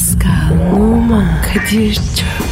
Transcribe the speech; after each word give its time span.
Pascal, 0.00 0.72
Oman, 0.72 1.42
Kadir 1.42 1.94
çok 1.94 2.49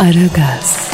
Aragaz, 0.00 0.90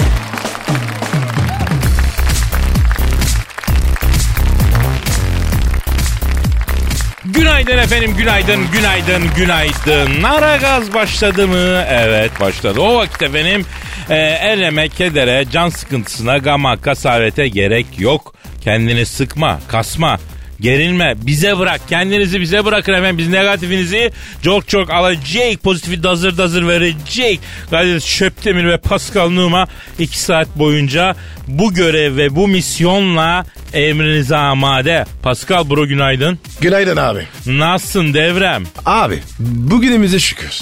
Günaydın 7.24 7.78
efendim, 7.78 8.14
günaydın, 8.16 8.70
günaydın, 8.72 9.22
günaydın. 9.36 10.22
Nara 10.22 10.56
gaz 10.56 10.94
başladı 10.94 11.48
mı? 11.48 11.84
Evet 11.88 12.40
başladı. 12.40 12.80
O 12.80 12.96
vakit 12.96 13.22
efendim 13.22 13.66
e, 14.10 14.16
eleme, 14.16 14.88
kedere, 14.88 15.44
can 15.52 15.68
sıkıntısına, 15.68 16.38
gama, 16.38 16.76
kasavete 16.76 17.48
gerek 17.48 17.86
yok. 17.98 18.34
Kendini 18.60 19.06
sıkma, 19.06 19.60
kasma. 19.68 20.18
Gerilme 20.60 21.14
bize 21.22 21.58
bırak 21.58 21.80
kendinizi 21.88 22.40
bize 22.40 22.64
bırakın 22.64 22.92
efendim 22.92 23.18
biz 23.18 23.28
negatifinizi 23.28 24.10
çok 24.42 24.68
çok 24.68 24.90
alacak 24.90 25.62
pozitifi 25.62 26.02
dazır 26.02 26.38
dazır 26.38 26.68
verecek. 26.68 27.40
Kadir 27.70 28.00
Şöptemir 28.00 28.64
ve 28.64 28.78
Pascal 28.78 29.30
Numa 29.30 29.68
2 29.98 30.18
saat 30.18 30.58
boyunca 30.58 31.16
bu 31.48 31.74
görev 31.74 32.16
ve 32.16 32.36
bu 32.36 32.48
misyonla 32.48 33.44
emrinize 33.72 34.36
amade. 34.36 35.04
Pascal 35.22 35.70
bro 35.70 35.86
günaydın. 35.86 36.38
Günaydın 36.60 36.96
abi. 36.96 37.26
Nasılsın 37.46 38.14
devrem? 38.14 38.64
Abi 38.86 39.18
bugünümüze 39.38 40.18
şükür. 40.18 40.60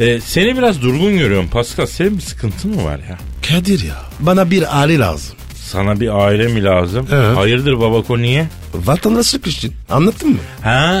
Ee, 0.00 0.20
seni 0.20 0.58
biraz 0.58 0.82
durgun 0.82 1.18
görüyorum 1.18 1.48
Pascal. 1.48 1.86
Senin 1.86 2.16
bir 2.16 2.22
sıkıntın 2.22 2.74
mı 2.74 2.84
var 2.84 2.98
ya? 2.98 3.18
Kadir 3.48 3.84
ya 3.84 4.02
bana 4.20 4.50
bir 4.50 4.80
aile 4.80 4.98
lazım. 4.98 5.36
Sana 5.66 6.00
bir 6.00 6.24
aile 6.26 6.46
mi 6.46 6.64
lazım? 6.64 7.08
Evet. 7.12 7.36
Hayırdır 7.36 7.80
babako 7.80 8.18
niye? 8.18 8.46
Vatandaşlık 8.74 9.46
için 9.46 9.72
anlattın 9.90 10.30
mı? 10.30 10.36
Ha 10.62 10.94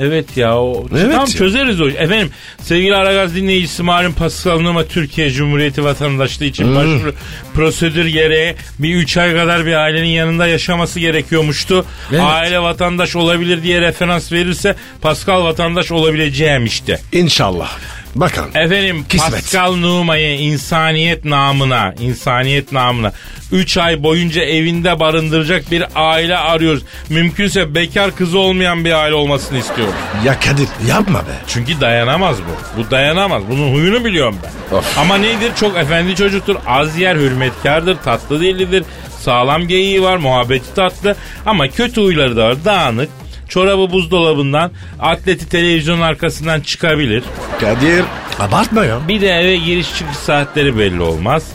evet 0.00 0.36
ya 0.36 0.58
o 0.58 0.86
Evet 0.92 1.02
tamam 1.12 1.20
ya. 1.20 1.26
çözeriz 1.26 1.80
o. 1.80 1.88
Efendim 1.88 2.30
sevgili 2.62 2.96
Aragaz 2.96 3.34
dinleyicisi 3.34 3.82
malum 3.82 4.12
Pascal 4.12 4.60
Numa 4.60 4.84
Türkiye 4.84 5.30
Cumhuriyeti 5.30 5.84
vatandaşlığı 5.84 6.44
için 6.44 6.74
başvuru 6.76 7.14
prosedür 7.54 8.06
gereği 8.06 8.54
bir 8.78 8.94
3 8.94 9.16
ay 9.16 9.34
kadar 9.34 9.66
bir 9.66 9.74
ailenin 9.74 10.08
yanında 10.08 10.46
yaşaması 10.46 11.00
gerekiyormuştu. 11.00 11.84
Evet. 12.10 12.20
Aile 12.24 12.58
vatandaş 12.60 13.16
olabilir 13.16 13.62
diye 13.62 13.80
referans 13.80 14.32
verirse 14.32 14.76
Pascal 15.00 15.44
vatandaş 15.44 15.92
olabileceğim 15.92 16.64
işte. 16.64 17.00
İnşallah. 17.12 17.70
Bakalım. 18.14 18.50
Efendim 18.54 19.04
Kısmet. 19.08 19.32
Pascal 19.32 19.74
Numa'yı 19.74 20.38
insaniyet 20.40 21.24
namına, 21.24 21.94
insaniyet 22.00 22.72
namına 22.72 23.12
3 23.52 23.76
ay 23.76 24.02
boyunca 24.02 24.42
evinde 24.42 25.00
barındıracak 25.00 25.70
bir 25.70 25.84
aile 25.94 26.36
arıyoruz. 26.36 26.82
Mümkünse 27.08 27.74
bekar 27.74 28.16
kızı 28.16 28.38
olmayan 28.38 28.84
bir 28.84 28.92
aile 28.92 29.14
olmasını 29.14 29.58
istiyoruz. 29.58 29.94
Ya 30.24 30.40
Kadir 30.40 30.68
yapma 30.88 31.18
be. 31.18 31.32
Çünkü 31.46 31.80
dayanamaz 31.80 32.36
bu. 32.38 32.82
Bu 32.82 32.90
dayanamaz. 32.90 33.42
Bunun 33.50 33.72
huyunu 33.74 34.04
biliyorum 34.04 34.36
ben. 34.42 34.76
Of. 34.76 34.98
Ama 34.98 35.16
nedir? 35.18 35.52
Çok 35.60 35.76
efendi 35.76 36.14
çocuktur. 36.14 36.56
Az 36.66 36.98
yer 36.98 37.16
hürmetkardır. 37.16 37.96
Tatlı 37.96 38.40
dillidir. 38.40 38.84
Sağlam 39.20 39.68
geyiği 39.68 40.02
var. 40.02 40.16
Muhabbeti 40.16 40.74
tatlı. 40.74 41.16
Ama 41.46 41.68
kötü 41.68 42.00
huyları 42.00 42.36
da 42.36 42.44
var. 42.44 42.64
Dağınık. 42.64 43.08
Çorabı 43.48 43.90
buzdolabından, 43.90 44.70
atleti 45.00 45.48
televizyonun 45.48 46.00
arkasından 46.00 46.60
çıkabilir. 46.60 47.22
Kadir 47.60 48.04
abartma 48.38 48.84
ya. 48.84 49.08
Bir 49.08 49.20
de 49.20 49.28
eve 49.28 49.56
giriş 49.56 49.98
çıkış 49.98 50.16
saatleri 50.16 50.78
belli 50.78 51.00
olmaz. 51.00 51.52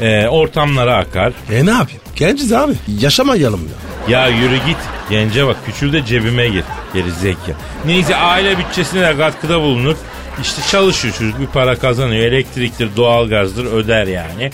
Ee, 0.00 0.26
ortamlara 0.28 0.96
akar. 0.96 1.32
E 1.50 1.66
ne 1.66 1.70
yapayım? 1.70 2.00
Genciz 2.16 2.52
abi. 2.52 2.72
Yaşamayalım 3.00 3.60
ya. 4.08 4.18
Ya 4.20 4.28
yürü 4.28 4.56
git. 4.56 4.76
Gence 5.10 5.46
bak 5.46 5.56
küçül 5.66 5.92
de 5.92 6.04
cebime 6.04 6.48
gir. 6.48 6.64
Geri 6.94 7.10
zeka. 7.10 7.52
Neyse 7.86 8.16
aile 8.16 8.58
bütçesine 8.58 9.02
de 9.02 9.16
katkıda 9.16 9.60
bulunur. 9.60 9.96
İşte 10.42 10.62
çalışıyor 10.70 11.14
çocuk 11.18 11.40
bir 11.40 11.46
para 11.46 11.78
kazanıyor. 11.78 12.24
Elektriktir, 12.24 12.96
doğalgazdır 12.96 13.64
öder 13.72 14.06
yani. 14.06 14.50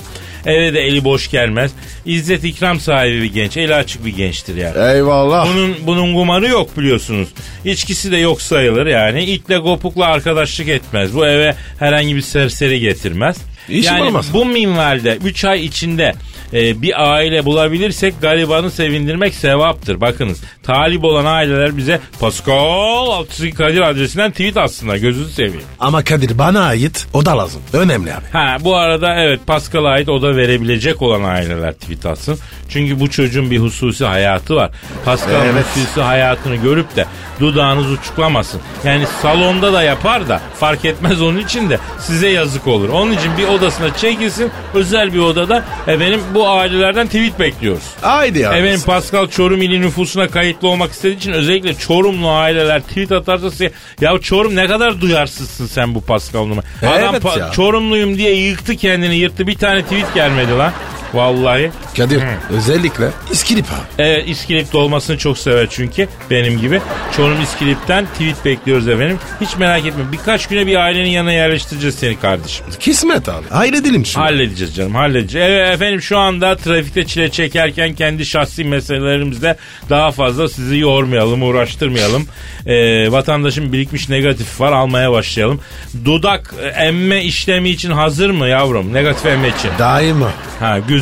Eve 0.47 0.75
de 0.75 0.81
eli 0.81 1.05
boş 1.05 1.31
gelmez. 1.31 1.73
İzzet 2.07 2.45
ikram 2.45 2.81
sahibi 2.81 3.23
bir 3.23 3.33
genç. 3.33 3.57
Eli 3.57 3.75
açık 3.75 4.05
bir 4.05 4.17
gençtir 4.17 4.57
yani. 4.57 4.95
Eyvallah. 4.95 5.49
Bunun 5.55 5.77
bunun 5.87 6.15
kumarı 6.15 6.49
yok 6.49 6.79
biliyorsunuz. 6.79 7.29
İçkisi 7.65 8.13
de 8.13 8.17
yok 8.17 8.43
sayılır 8.43 8.87
yani. 8.87 9.25
İtle 9.25 9.61
kopukla 9.61 10.07
arkadaşlık 10.07 10.69
etmez. 10.69 11.15
Bu 11.15 11.27
eve 11.27 11.55
herhangi 11.79 12.17
bir 12.17 12.21
serseri 12.23 12.81
getirmez. 12.81 13.37
İşim 13.69 13.95
yani 13.95 14.03
olmaz. 14.03 14.27
bu 14.33 14.45
minvalde 14.45 15.19
3 15.25 15.45
ay 15.45 15.65
içinde 15.65 16.15
e, 16.53 16.83
bir 16.83 17.13
aile 17.13 17.45
bulabilirsek 17.45 18.15
garibanı 18.21 18.71
sevindirmek 18.71 19.35
sevaptır. 19.35 20.01
Bakınız 20.01 20.41
talip 20.63 21.05
olan 21.05 21.25
aileler 21.25 21.77
bize 21.77 22.01
Pascal 22.21 23.07
Altçı 23.11 23.51
Kadir 23.55 23.81
adresinden 23.81 24.31
tweet 24.31 24.57
aslında 24.57 24.97
gözünüzü 24.99 25.33
seveyim. 25.33 25.63
Ama 25.81 26.05
Kadir 26.05 26.39
bana 26.39 26.61
ait 26.65 27.07
o 27.13 27.25
da 27.27 27.39
lazım. 27.39 27.63
Önemli 27.73 28.15
abi. 28.15 28.25
Ha 28.33 28.57
bu 28.61 28.77
arada 28.77 29.15
evet 29.15 29.41
Pascal'a 29.47 29.89
ait 29.89 30.09
oda 30.09 30.37
verebilecek 30.37 31.03
olan 31.03 31.23
aileler 31.23 31.73
tweet 31.73 32.07
atsın. 32.07 32.39
Çünkü 32.69 33.01
bu 33.01 33.11
çocuğun 33.11 33.51
bir 33.51 33.59
hususi 33.59 34.05
hayatı 34.05 34.57
var. 34.57 34.71
Pascal'ın 35.05 35.47
Evet. 35.55 35.65
hususi 35.75 36.01
hayatını 36.01 36.57
görüp 36.57 36.97
de 36.97 37.07
dudağınız 37.41 37.91
uçuklamasın. 37.93 38.61
Yani 38.85 39.05
salonda 39.23 39.73
da 39.73 39.83
yapar 39.83 40.29
da 40.29 40.41
fark 40.61 40.85
etmez 40.85 41.23
onun 41.23 41.39
için 41.39 41.71
de 41.71 41.79
size 42.01 42.29
yazık 42.29 42.67
olur. 42.67 42.89
Onun 42.89 43.13
için 43.13 43.39
bir 43.39 43.45
odasına 43.53 43.97
çekilsin 43.97 44.51
özel 44.75 45.13
bir 45.15 45.19
odada 45.19 45.65
efendim 45.87 46.21
bu 46.35 46.49
ailelerden 46.49 47.07
tweet 47.07 47.39
bekliyoruz. 47.39 47.83
Haydi 48.01 48.39
ya. 48.39 48.53
Efendim 48.53 48.81
Pascal 48.87 49.27
Çorum 49.27 49.63
ili 49.63 49.81
nüfusuna 49.81 50.29
kayıtlı 50.29 50.69
olmak 50.69 50.93
istediği 50.93 51.17
için 51.17 51.33
özellikle 51.33 51.75
Çorumlu 51.75 52.31
aileler 52.31 52.83
tweet 52.83 53.13
atarsa 53.13 53.51
size 53.51 53.73
ya 54.01 54.19
Çorum 54.19 54.57
ne 54.57 54.67
kadar 54.67 55.01
duyarsızsın 55.01 55.67
sen 55.67 55.95
bu 55.95 56.01
Pascal 56.05 56.41
numara. 56.47 56.67
Adam 56.83 57.11
Evet 57.15 57.23
pa- 57.23 57.39
ya. 57.41 57.51
Çorumluyum 57.53 58.19
diye 58.19 58.35
yıktı 58.35 58.77
kendini 58.77 59.17
yırttı 59.17 59.47
bir 59.47 59.55
tane 59.55 59.83
tweet 59.83 60.15
gelmedi 60.15 60.53
lan. 60.59 60.73
Vallahi. 61.15 61.71
Kadir 61.97 62.23
özellikle 62.51 63.09
İskilip 63.33 63.67
abi. 63.73 63.81
Evet 63.99 64.29
İskilip'te 64.29 64.79
olmasını 64.79 65.19
çok 65.19 65.39
sever 65.39 65.67
çünkü 65.71 66.09
benim 66.31 66.61
gibi. 66.61 66.81
Çorum 67.17 67.43
İskilip'ten 67.43 68.07
tweet 68.07 68.45
bekliyoruz 68.45 68.89
efendim. 68.89 69.19
Hiç 69.41 69.57
merak 69.57 69.87
etme 69.87 70.03
birkaç 70.13 70.47
güne 70.47 70.67
bir 70.67 70.77
ailenin 70.77 71.09
yanına 71.11 71.33
yerleştireceğiz 71.33 71.95
seni 71.95 72.21
kardeşim. 72.21 72.67
Kismet 72.81 73.29
abi. 73.29 73.49
Hayredelim 73.51 74.07
şunu. 74.07 74.25
Halledeceğiz 74.25 74.77
canım 74.77 74.95
halledeceğiz. 74.95 75.49
Evet 75.51 75.75
efendim 75.75 76.03
şu 76.03 76.19
anda 76.19 76.57
trafikte 76.57 77.07
çile 77.07 77.31
çekerken 77.31 77.95
kendi 77.95 78.27
şahsi 78.27 78.65
meselelerimizde 78.65 79.57
daha 79.91 80.11
fazla 80.11 80.49
sizi 80.49 80.79
yormayalım, 80.79 81.43
uğraştırmayalım. 81.43 82.27
Ee, 82.67 83.13
vatandaşın 83.13 83.73
birikmiş 83.73 84.09
negatifi 84.09 84.63
var 84.63 84.73
almaya 84.73 85.13
başlayalım. 85.13 85.61
Dudak 86.05 86.55
e, 86.63 86.67
emme 86.67 87.25
işlemi 87.25 87.69
için 87.71 87.91
hazır 87.91 88.31
mı 88.31 88.49
yavrum? 88.49 88.95
Negatif 88.95 89.27
emme 89.27 89.49
için. 89.49 89.71
Daima. 89.79 90.31
Ha 90.61 90.79
güzel. 90.79 91.02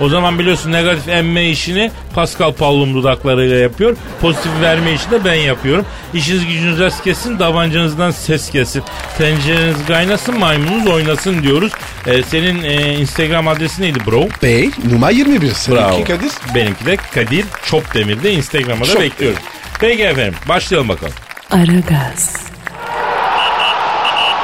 O 0.00 0.08
zaman 0.08 0.38
biliyorsun 0.38 0.72
negatif 0.72 1.08
emme 1.08 1.48
işini 1.50 1.90
Pascal 2.14 2.52
Pallum 2.52 2.94
dudaklarıyla 2.94 3.56
yapıyor. 3.56 3.96
Pozitif 4.20 4.52
verme 4.60 4.92
işini 4.92 5.10
de 5.10 5.24
ben 5.24 5.34
yapıyorum. 5.34 5.84
İşiniz 6.14 6.46
gücünüz 6.46 6.80
rast 6.80 7.04
kesin, 7.04 7.38
davancanızdan 7.38 8.10
ses 8.10 8.50
kesin. 8.50 8.82
Tencereniz 9.18 9.86
kaynasın, 9.86 10.38
maymununuz 10.38 10.86
oynasın 10.86 11.42
diyoruz. 11.42 11.72
Ee, 12.06 12.22
senin 12.22 12.62
e, 12.64 12.94
Instagram 12.94 13.48
adresi 13.48 13.82
neydi 13.82 13.98
bro? 14.06 14.28
Bey 14.42 14.70
numara 14.92 15.10
21. 15.10 15.40
Bravo. 15.70 16.04
Kadir. 16.04 16.30
Benimki 16.54 16.86
de 16.86 16.96
Kadir 16.96 17.44
Çopdemir'de 17.66 18.32
Instagram'a 18.32 18.84
da 18.84 18.92
Çop 18.92 19.00
bekliyoruz. 19.00 19.38
Peki 19.80 20.02
efendim 20.02 20.34
başlayalım 20.48 20.88
bakalım. 20.88 21.14
Aragaz, 21.50 22.36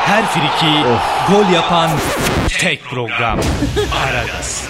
Her 0.07 0.27
friki 0.27 0.73
gol 1.29 1.55
yapan 1.55 1.91
tek 2.49 2.85
program. 2.85 3.39
Aragaz. 4.07 4.65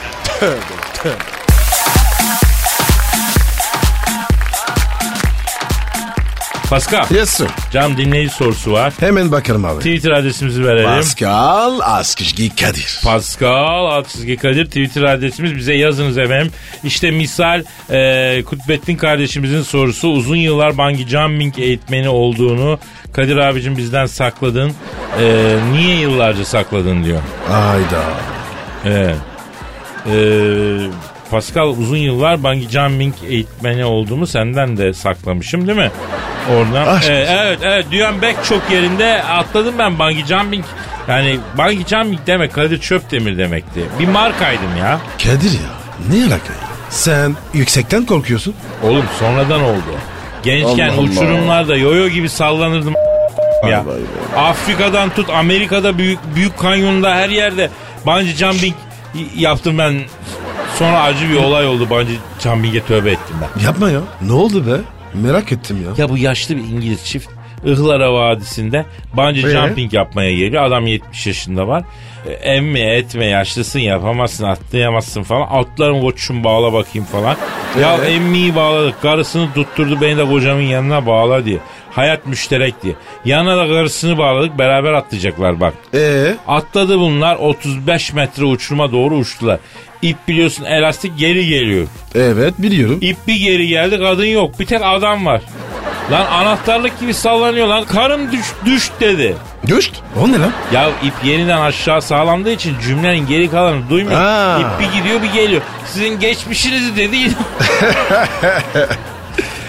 Pascal, 6.71 7.07
Yes 7.11 7.31
sir. 7.31 7.47
cam 7.73 7.97
dinleyici 7.97 8.35
sorusu 8.35 8.73
var. 8.73 8.93
Hemen 9.01 9.33
bakalım 9.33 9.65
abi. 9.65 9.79
Twitter 9.79 10.11
adresimizi 10.11 10.65
verelim. 10.65 10.85
Pascal 10.89 11.81
Askışgi 11.81 12.57
Kadir. 12.57 13.01
Pascal 13.05 13.87
Altçizgi 13.87 14.37
Kadir 14.37 14.67
Twitter 14.67 15.03
adresimiz 15.03 15.57
bize 15.57 15.75
yazınız 15.75 16.19
efendim. 16.19 16.53
İşte 16.85 17.11
misal 17.11 17.63
e, 17.91 18.43
Kutbettin 18.47 18.97
kardeşimizin 18.97 19.63
sorusu 19.63 20.09
uzun 20.09 20.37
yıllar 20.37 20.79
bangi 20.79 21.09
jumping 21.09 21.59
eğitmeni 21.59 22.09
olduğunu 22.09 22.79
Kadir 23.13 23.37
abicim 23.37 23.77
bizden 23.77 24.07
sakladın. 24.07 24.73
Ee, 25.21 25.57
niye 25.73 25.97
yıllarca 25.97 26.45
sakladın 26.45 27.05
diyor. 27.05 27.21
Ayda. 27.51 28.03
Evet. 28.85 29.17
Ee, 30.07 30.11
Pascal 31.31 31.69
uzun 31.69 31.97
yıllar 31.97 32.43
bungee 32.43 32.69
jumping 32.69 33.15
eğitmeni 33.29 33.85
olduğumu 33.85 34.27
senden 34.27 34.77
de 34.77 34.95
saklamışım 34.95 35.67
değil 35.69 35.79
mi? 35.79 35.91
Oradan. 36.57 36.87
Aşk 36.97 37.11
Ee, 37.11 37.23
olsun. 37.23 37.33
evet 37.39 37.59
evet 37.63 37.87
dünyanın 37.91 38.19
pek 38.21 38.45
çok 38.45 38.71
yerinde 38.71 39.23
atladım 39.23 39.75
ben 39.79 39.99
bungee 39.99 40.27
jumping. 40.27 40.65
Yani 41.09 41.39
bungee 41.59 41.87
jumping 41.87 42.21
demek 42.27 42.53
Kadir 42.55 42.81
Çöpdemir 42.81 43.39
demekti. 43.39 43.81
Bir 44.01 44.09
markaydım 44.09 44.77
ya. 44.81 44.99
Kadir 45.25 45.51
ya 45.53 45.71
ne 46.11 46.23
alaka 46.25 46.53
ya? 46.53 46.59
Sen 46.91 47.37
yüksekten 47.55 48.07
korkuyorsun. 48.07 48.55
Oğlum 48.83 49.05
sonradan 49.19 49.63
oldu. 49.63 49.81
Gençken 50.43 50.89
Allah 50.89 50.95
Allah. 50.95 51.03
uçurumlarda 51.03 51.77
yoyo 51.77 52.09
gibi 52.09 52.29
sallanırdım 52.29 52.95
ya. 53.71 53.85
Be. 53.87 53.91
Afrika'dan 54.41 55.11
tut 55.11 55.31
Amerika'da 55.31 55.99
büyük 55.99 56.19
büyük 56.37 56.59
kanyonda 56.59 57.15
her 57.15 57.29
yerde 57.29 57.71
bungee 58.07 58.33
jumping 58.35 58.75
yaptım 59.37 59.79
ben. 59.79 60.01
Sonra 60.79 61.03
acı 61.03 61.29
bir 61.31 61.37
olay 61.37 61.67
oldu 61.67 61.91
bungee 61.91 62.17
jumping'e 62.43 62.81
tövbe 62.83 63.11
ettim 63.11 63.37
ben. 63.43 63.65
Yapma 63.65 63.91
ya. 63.91 64.01
Ne 64.23 64.33
oldu 64.33 64.67
be? 64.67 64.81
Merak 65.15 65.53
ettim 65.53 65.85
ya. 65.87 65.95
Ya 65.97 66.09
bu 66.09 66.19
yaşlı 66.19 66.57
bir 66.57 66.63
İngiliz 66.63 67.05
çift 67.05 67.29
Ihlara 67.65 68.13
Vadisi'nde 68.15 68.85
bungee 69.17 69.47
Ee? 69.47 69.51
jumping 69.51 69.95
yapmaya 69.95 70.33
geliyor. 70.35 70.63
Adam 70.65 70.87
70 70.87 71.27
yaşında 71.27 71.69
var. 71.69 71.83
E, 72.29 72.33
Emmi 72.33 72.81
etme 72.81 73.27
yaşlısın 73.27 73.79
yapamazsın 73.79 74.45
atlayamazsın 74.45 75.23
falan. 75.23 75.49
Atlarım 75.51 76.01
koçum 76.01 76.45
bağla 76.45 76.73
bakayım 76.73 77.07
falan. 77.13 77.37
Ya 77.81 77.97
Ee? 78.07 78.13
emmiyi 78.13 78.55
bağladık. 78.57 79.03
Karısını 79.03 79.53
tutturdu 79.55 79.99
beni 80.01 80.17
de 80.19 80.25
kocamın 80.29 80.63
yanına 80.63 81.07
bağla 81.07 81.45
diye. 81.45 81.59
Hayat 81.91 82.27
müşterek 82.27 82.83
diye. 82.83 82.95
Yanına 83.25 83.57
da 83.57 83.67
karısını 83.67 84.19
bağladık 84.19 84.59
beraber 84.59 84.93
atlayacaklar 84.93 85.61
bak. 85.61 85.75
Ee, 85.95 86.35
Atladı 86.49 86.99
bunlar 86.99 87.37
35 87.37 88.13
metre 88.13 88.45
uçuruma 88.45 88.93
doğru 88.93 89.15
uçtular. 89.17 89.59
İp 90.03 90.17
biliyorsun 90.29 90.65
elastik 90.65 91.19
geri 91.19 91.47
geliyor. 91.49 91.87
evet 92.15 92.55
biliyorum. 92.59 92.99
İp 93.01 93.17
bir 93.29 93.37
geri 93.37 93.69
geldi 93.69 93.99
kadın 93.99 94.25
yok. 94.25 94.61
Bir 94.61 94.67
tek 94.67 94.81
adam 94.85 95.27
var. 95.27 95.43
Lan 96.11 96.27
anahtarlık 96.27 97.01
gibi 97.01 97.15
sallanıyor 97.15 97.67
lan. 97.67 97.85
Karım 97.85 98.33
düş, 98.33 98.47
düş 98.65 98.91
dedi. 99.01 99.37
Düşt. 99.67 99.95
O 100.21 100.33
ne 100.33 100.39
lan? 100.41 100.53
Ya 100.73 100.89
ip 100.89 101.15
yeniden 101.25 101.61
aşağı 101.61 102.03
sağlandığı 102.03 102.51
için 102.51 102.77
cümlenin 102.81 103.27
geri 103.27 103.51
kalanı 103.51 103.91
duymuyor. 103.91 104.21
Ha. 104.21 104.59
İp 104.61 104.81
bir 104.81 104.99
gidiyor 104.99 105.23
bir 105.23 105.33
geliyor. 105.33 105.63
Sizin 105.87 106.21
geçmişinizi 106.21 106.97
dedi. 106.97 107.17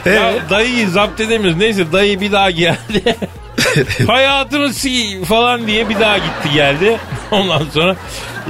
ya 0.06 0.34
dayıyı 0.50 0.90
zapt 0.90 1.20
edemiyoruz. 1.20 1.58
Neyse 1.58 1.92
dayı 1.92 2.22
bir 2.22 2.32
daha 2.32 2.52
geldi. 2.52 3.16
Hayatını 4.08 4.74
si 4.74 5.24
falan 5.26 5.68
diye 5.68 5.90
bir 5.90 6.00
daha 6.00 6.18
gitti 6.18 6.50
geldi. 6.54 6.98
Ondan 7.32 7.62
sonra 7.74 7.96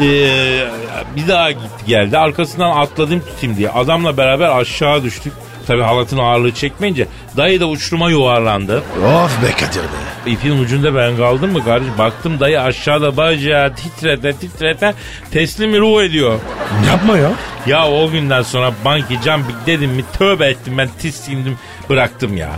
eee, 0.02 0.68
bir 1.16 1.28
daha 1.28 1.52
gitti 1.52 1.86
geldi. 1.88 2.18
Arkasından 2.18 2.78
atladım 2.78 3.20
tutayım 3.20 3.58
diye. 3.58 3.70
Adamla 3.70 4.18
beraber 4.18 4.50
aşağı 4.50 5.04
düştük. 5.04 5.34
Tabi 5.68 5.82
halatın 5.82 6.18
ağırlığı 6.18 6.52
çekmeyince 6.52 7.08
dayı 7.38 7.60
da 7.60 7.66
uçuruma 7.68 8.10
yuvarlandı. 8.10 8.78
Of 9.06 9.44
be 9.44 9.52
Kadir 9.52 9.80
be. 9.84 10.32
İpin 10.32 10.60
ucunda 10.60 10.96
ben 10.96 11.18
kaldım 11.18 11.52
mı 11.52 11.66
kardeşim? 11.66 11.98
Baktım 11.98 12.40
dayı 12.40 12.62
aşağıda 12.62 13.18
bacağı 13.18 13.76
titrete 13.76 14.34
titrete 14.34 14.94
teslimi 15.32 15.80
ruh 15.80 16.02
ediyor. 16.04 16.40
Yapma 16.88 17.18
ya. 17.18 17.32
Ya 17.68 17.88
o 17.92 18.10
günden 18.12 18.42
sonra 18.42 18.72
banki 18.86 19.14
jumping 19.14 19.58
dedim 19.66 19.92
mi 19.92 20.04
tövbe 20.18 20.46
ettim 20.48 20.78
ben 20.78 20.90
tiskindim 21.00 21.58
bıraktım 21.90 22.38
ya. 22.38 22.50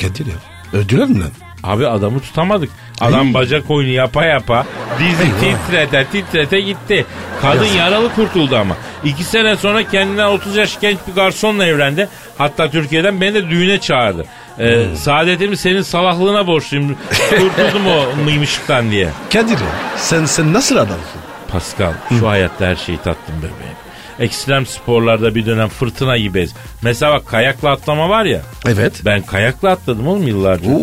Kadir 0.00 0.26
ya. 0.26 0.34
Öldüler 0.80 1.08
mi 1.08 1.20
lan? 1.20 1.30
Abi 1.62 1.86
adamı 1.86 2.20
tutamadık. 2.20 2.70
Adam 3.00 3.26
Ay. 3.26 3.34
bacak 3.34 3.70
oyunu 3.70 3.90
yapa 3.92 4.24
yapa 4.24 4.66
dizi 4.98 5.22
Eyvah. 5.22 5.58
titrete 5.66 6.04
titrete 6.12 6.60
gitti. 6.60 7.06
Kadın 7.42 7.62
Yazık. 7.64 7.78
yaralı 7.78 8.14
kurtuldu 8.14 8.56
ama. 8.56 8.76
İki 9.04 9.24
sene 9.24 9.56
sonra 9.56 9.88
kendinden 9.88 10.26
30 10.28 10.56
yaş 10.56 10.80
genç 10.80 10.98
bir 11.08 11.14
garsonla 11.14 11.66
evlendi. 11.66 12.08
Hatta 12.38 12.70
Türkiye'den 12.70 13.20
beni 13.20 13.34
de 13.34 13.50
düğüne 13.50 13.80
çağırdı. 13.80 14.24
Ee, 14.58 14.64
Hmm. 14.84 14.96
Saadetimi 14.96 15.56
senin 15.56 15.82
salaklığına 15.82 16.46
borçluyum. 16.46 16.96
Kurtuldum 17.30 17.86
o 17.86 18.16
mıymışlıktan 18.24 18.90
diye. 18.90 19.08
Kadir. 19.32 19.58
Sen, 19.96 20.24
sen 20.24 20.52
nasıl 20.52 20.76
adamsın? 20.76 21.20
Pascal 21.52 21.92
şu 22.18 22.28
hayatta 22.28 22.66
her 22.66 22.76
şeyi 22.76 22.98
tattım 22.98 23.34
bebeğim. 23.38 23.76
Ekstrem 24.20 24.66
sporlarda 24.66 25.34
bir 25.34 25.46
dönem 25.46 25.68
fırtına 25.68 26.16
gibiyiz. 26.18 26.54
Mesela 26.82 27.12
bak 27.12 27.26
kayakla 27.26 27.70
atlama 27.70 28.08
var 28.08 28.24
ya. 28.24 28.40
Evet. 28.68 28.92
Ben 29.04 29.22
kayakla 29.22 29.70
atladım 29.70 30.08
oğlum 30.08 30.26
yıllarca. 30.26 30.70
Oo. 30.70 30.80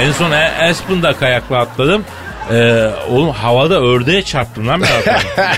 En 0.00 0.12
son 0.12 0.30
E- 0.30 0.68
Aspen'da 0.70 1.12
kayakla 1.12 1.58
atladım. 1.58 2.04
Ee, 2.52 2.90
oğlum 3.10 3.30
havada 3.30 3.80
ördeğe 3.80 4.22
çarptım 4.22 4.68
lan 4.68 4.82
ben. 4.82 5.20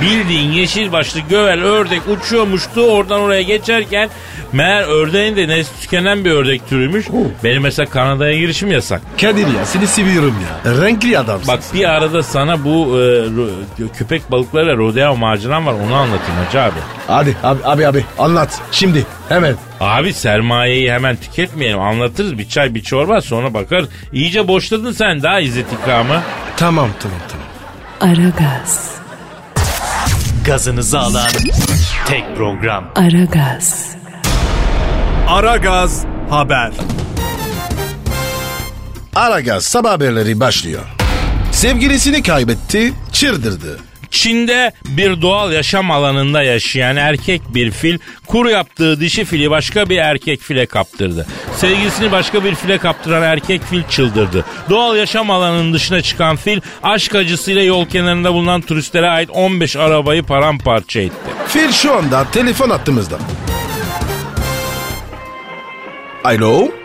Bildiğin 0.00 0.52
yeşil 0.52 0.92
başlı 0.92 1.20
gövel 1.20 1.62
ördek 1.64 2.02
uçuyormuştu 2.08 2.80
oradan 2.80 3.20
oraya 3.20 3.42
geçerken 3.42 4.08
meğer 4.52 4.82
ördeğin 4.82 5.36
de 5.36 5.48
nesli 5.48 5.80
tükenen 5.80 6.24
bir 6.24 6.30
ördek 6.30 6.68
türüymüş. 6.68 7.06
Benim 7.44 7.62
mesela 7.62 7.86
Kanada'ya 7.90 8.38
girişim 8.38 8.70
yasak. 8.70 9.02
Kadir 9.20 9.46
ya 9.46 9.64
seni 9.64 9.86
seviyorum 9.86 10.34
ya. 10.64 10.80
Renkli 10.82 11.18
adamsın. 11.18 11.48
Bak 11.48 11.60
bir 11.74 11.84
arada 11.84 12.22
sana 12.22 12.64
bu 12.64 13.00
e, 13.00 13.98
köpek 13.98 14.30
balıklarıyla 14.30 14.76
rodeo 14.76 15.16
maceram 15.16 15.66
var 15.66 15.72
onu 15.86 15.94
anlatayım 15.94 16.44
hacı 16.46 16.60
abi. 16.62 16.80
Hadi 17.06 17.36
abi 17.42 17.60
abi 17.64 17.86
abi 17.86 18.04
anlat. 18.18 18.60
Şimdi 18.72 19.06
hemen. 19.28 19.54
Abi 19.80 20.12
sermayeyi 20.12 20.92
hemen 20.92 21.16
tüketmeyelim 21.16 21.80
anlatırız 21.80 22.38
bir 22.38 22.48
çay 22.48 22.74
bir 22.74 22.82
çorba 22.82 23.20
sonra 23.20 23.54
bakar. 23.54 23.84
İyice 24.12 24.48
boşladın 24.48 24.92
sen 24.92 25.22
daha 25.22 25.40
İzzet 25.40 25.66
ikramı. 25.72 26.22
Tamam 26.56 26.88
tamam 27.00 27.18
tamam. 27.28 27.46
Aragaz, 28.18 28.94
Gazınızı 30.44 30.98
alan 30.98 31.30
tek 32.06 32.36
program. 32.36 32.84
Aragaz, 32.96 33.90
Aragaz 35.28 36.04
Haber. 36.30 36.72
Aragaz 39.14 39.64
sabah 39.64 39.90
haberleri 39.90 40.40
başlıyor. 40.40 40.82
Sevgilisini 41.52 42.22
kaybetti, 42.22 42.92
çıldırdı. 43.12 43.78
Çin'de 44.10 44.72
bir 44.84 45.22
doğal 45.22 45.52
yaşam 45.52 45.90
alanında 45.90 46.42
yaşayan 46.42 46.96
erkek 46.96 47.42
bir 47.54 47.70
fil 47.70 47.98
kuru 48.26 48.50
yaptığı 48.50 49.00
dişi 49.00 49.24
fili 49.24 49.50
başka 49.50 49.88
bir 49.88 49.98
erkek 49.98 50.40
file 50.40 50.66
kaptırdı. 50.66 51.26
Sevgilisini 51.56 52.12
başka 52.12 52.44
bir 52.44 52.54
file 52.54 52.78
kaptıran 52.78 53.22
erkek 53.22 53.62
fil 53.62 53.82
çıldırdı. 53.90 54.44
Doğal 54.70 54.96
yaşam 54.96 55.30
alanının 55.30 55.72
dışına 55.72 56.02
çıkan 56.02 56.36
fil 56.36 56.60
aşk 56.82 57.14
acısıyla 57.14 57.62
yol 57.62 57.86
kenarında 57.86 58.34
bulunan 58.34 58.60
turistlere 58.60 59.08
ait 59.08 59.30
15 59.30 59.76
arabayı 59.76 60.22
paramparça 60.22 61.00
etti. 61.00 61.16
Fil 61.48 61.72
şu 61.72 61.92
anda 61.94 62.30
telefon 62.30 62.70
attığımızda. 62.70 63.18
Alo? 66.24 66.79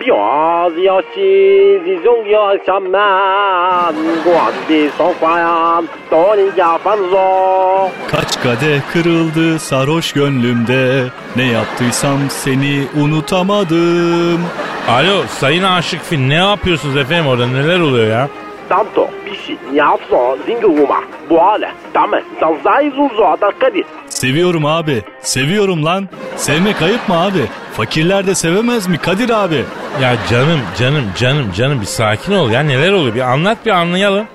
Biraz 0.00 0.72
yaşız 0.78 1.88
izon 1.88 2.24
yaşamam 2.24 3.94
Guandi 4.24 4.90
sofyan 4.98 5.88
Doni 6.10 6.50
yapan 6.56 6.98
zo 7.10 7.90
Kaç 8.10 8.40
kadeh 8.42 8.80
kırıldı 8.92 9.58
sarhoş 9.58 10.12
gönlümde. 10.12 11.04
Ne 11.36 11.44
yaptıysam 11.46 12.18
seni 12.28 12.84
unutamadım. 13.02 14.40
Alo 14.88 15.22
sayın 15.28 15.62
aşık 15.62 16.02
fil 16.02 16.18
ne 16.18 16.34
yapıyorsunuz 16.34 16.96
efendim 16.96 17.26
orada 17.26 17.46
neler 17.46 17.80
oluyor 17.80 18.06
ya? 18.06 18.28
Tanto 18.68 19.08
bişi 19.26 19.56
nyaso 19.72 20.38
zinguma 20.46 21.00
Bu 21.30 21.42
hale 21.42 21.72
Tamen 21.94 22.22
Sanzai 22.40 22.90
zuzo 22.90 23.36
kadir 23.58 23.84
Seviyorum 24.08 24.66
abi. 24.66 25.02
Seviyorum 25.20 25.84
lan. 25.84 26.08
Sevmek 26.36 26.82
ayıp 26.82 27.08
mı 27.08 27.20
abi? 27.20 27.42
Fakirler 27.72 28.26
de 28.26 28.34
sevemez 28.34 28.88
mi 28.88 28.98
Kadir 28.98 29.30
abi? 29.30 29.64
Ya 30.02 30.14
canım 30.30 30.60
canım 30.78 31.04
canım 31.18 31.52
canım 31.56 31.80
bir 31.80 31.86
sakin 31.86 32.32
ol 32.32 32.50
ya 32.50 32.60
neler 32.60 32.92
oluyor 32.92 33.14
bir 33.14 33.20
anlat 33.20 33.58
bir 33.66 33.70
anlayalım. 33.70 34.26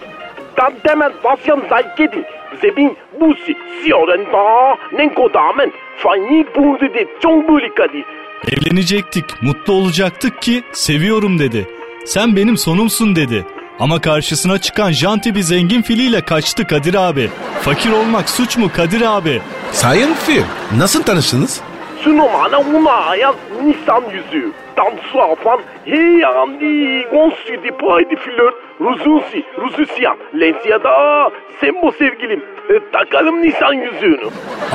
Tam 0.56 0.74
temen 0.88 1.12
vasyan 1.24 1.64
zaykedi 1.70 2.24
Zebin 2.62 2.98
busi 3.22 3.56
Siyoren 3.84 4.26
da 4.26 4.78
Nenko 4.98 5.34
damen 5.34 5.72
Fanyi 5.98 6.46
bundu 6.56 6.94
de 6.94 7.08
Çongbuli 7.22 7.74
kadir 7.76 8.06
Evlenecektik, 8.48 9.26
mutlu 9.42 9.74
olacaktık 9.74 10.42
ki 10.42 10.64
seviyorum 10.72 11.40
dedi. 11.40 11.68
Sen 12.06 12.36
benim 12.36 12.58
sonumsun 12.58 13.16
dedi. 13.16 13.46
Ama 13.80 14.02
karşısına 14.02 14.58
çıkan 14.58 14.92
janti 14.92 15.36
bir 15.36 15.42
zengin 15.42 15.82
filiyle 15.82 16.22
kaçtı 16.22 16.68
Kadir 16.68 16.94
abi. 16.96 17.30
Fakir 17.62 17.92
olmak 17.92 18.30
suç 18.30 18.58
mu 18.58 18.70
Kadir 18.76 19.02
abi? 19.18 19.42
Sayın 19.72 20.14
Fil, 20.14 20.42
nasıl 20.78 21.04
tanıştınız? 21.04 21.62
Sunomana 22.04 22.60
una 22.60 22.92
ayak 22.92 23.36
Nisan 23.64 24.04
yüzü. 24.14 24.52
Dansu 24.78 25.22
apan 25.22 25.60
heyandi 25.86 27.02
gonsu 27.12 27.64
di 27.64 27.72
paydi 27.72 28.16
flört 28.16 28.56
ruzusi 28.82 29.44
ruzusiyan 29.62 30.18
lensiyada 30.40 31.30
sembo 31.62 31.92
sevgilim 31.92 32.44
E, 32.70 32.74
takalım 32.94 33.42
Nisan 33.42 33.74
yüzüğünü. 33.74 34.30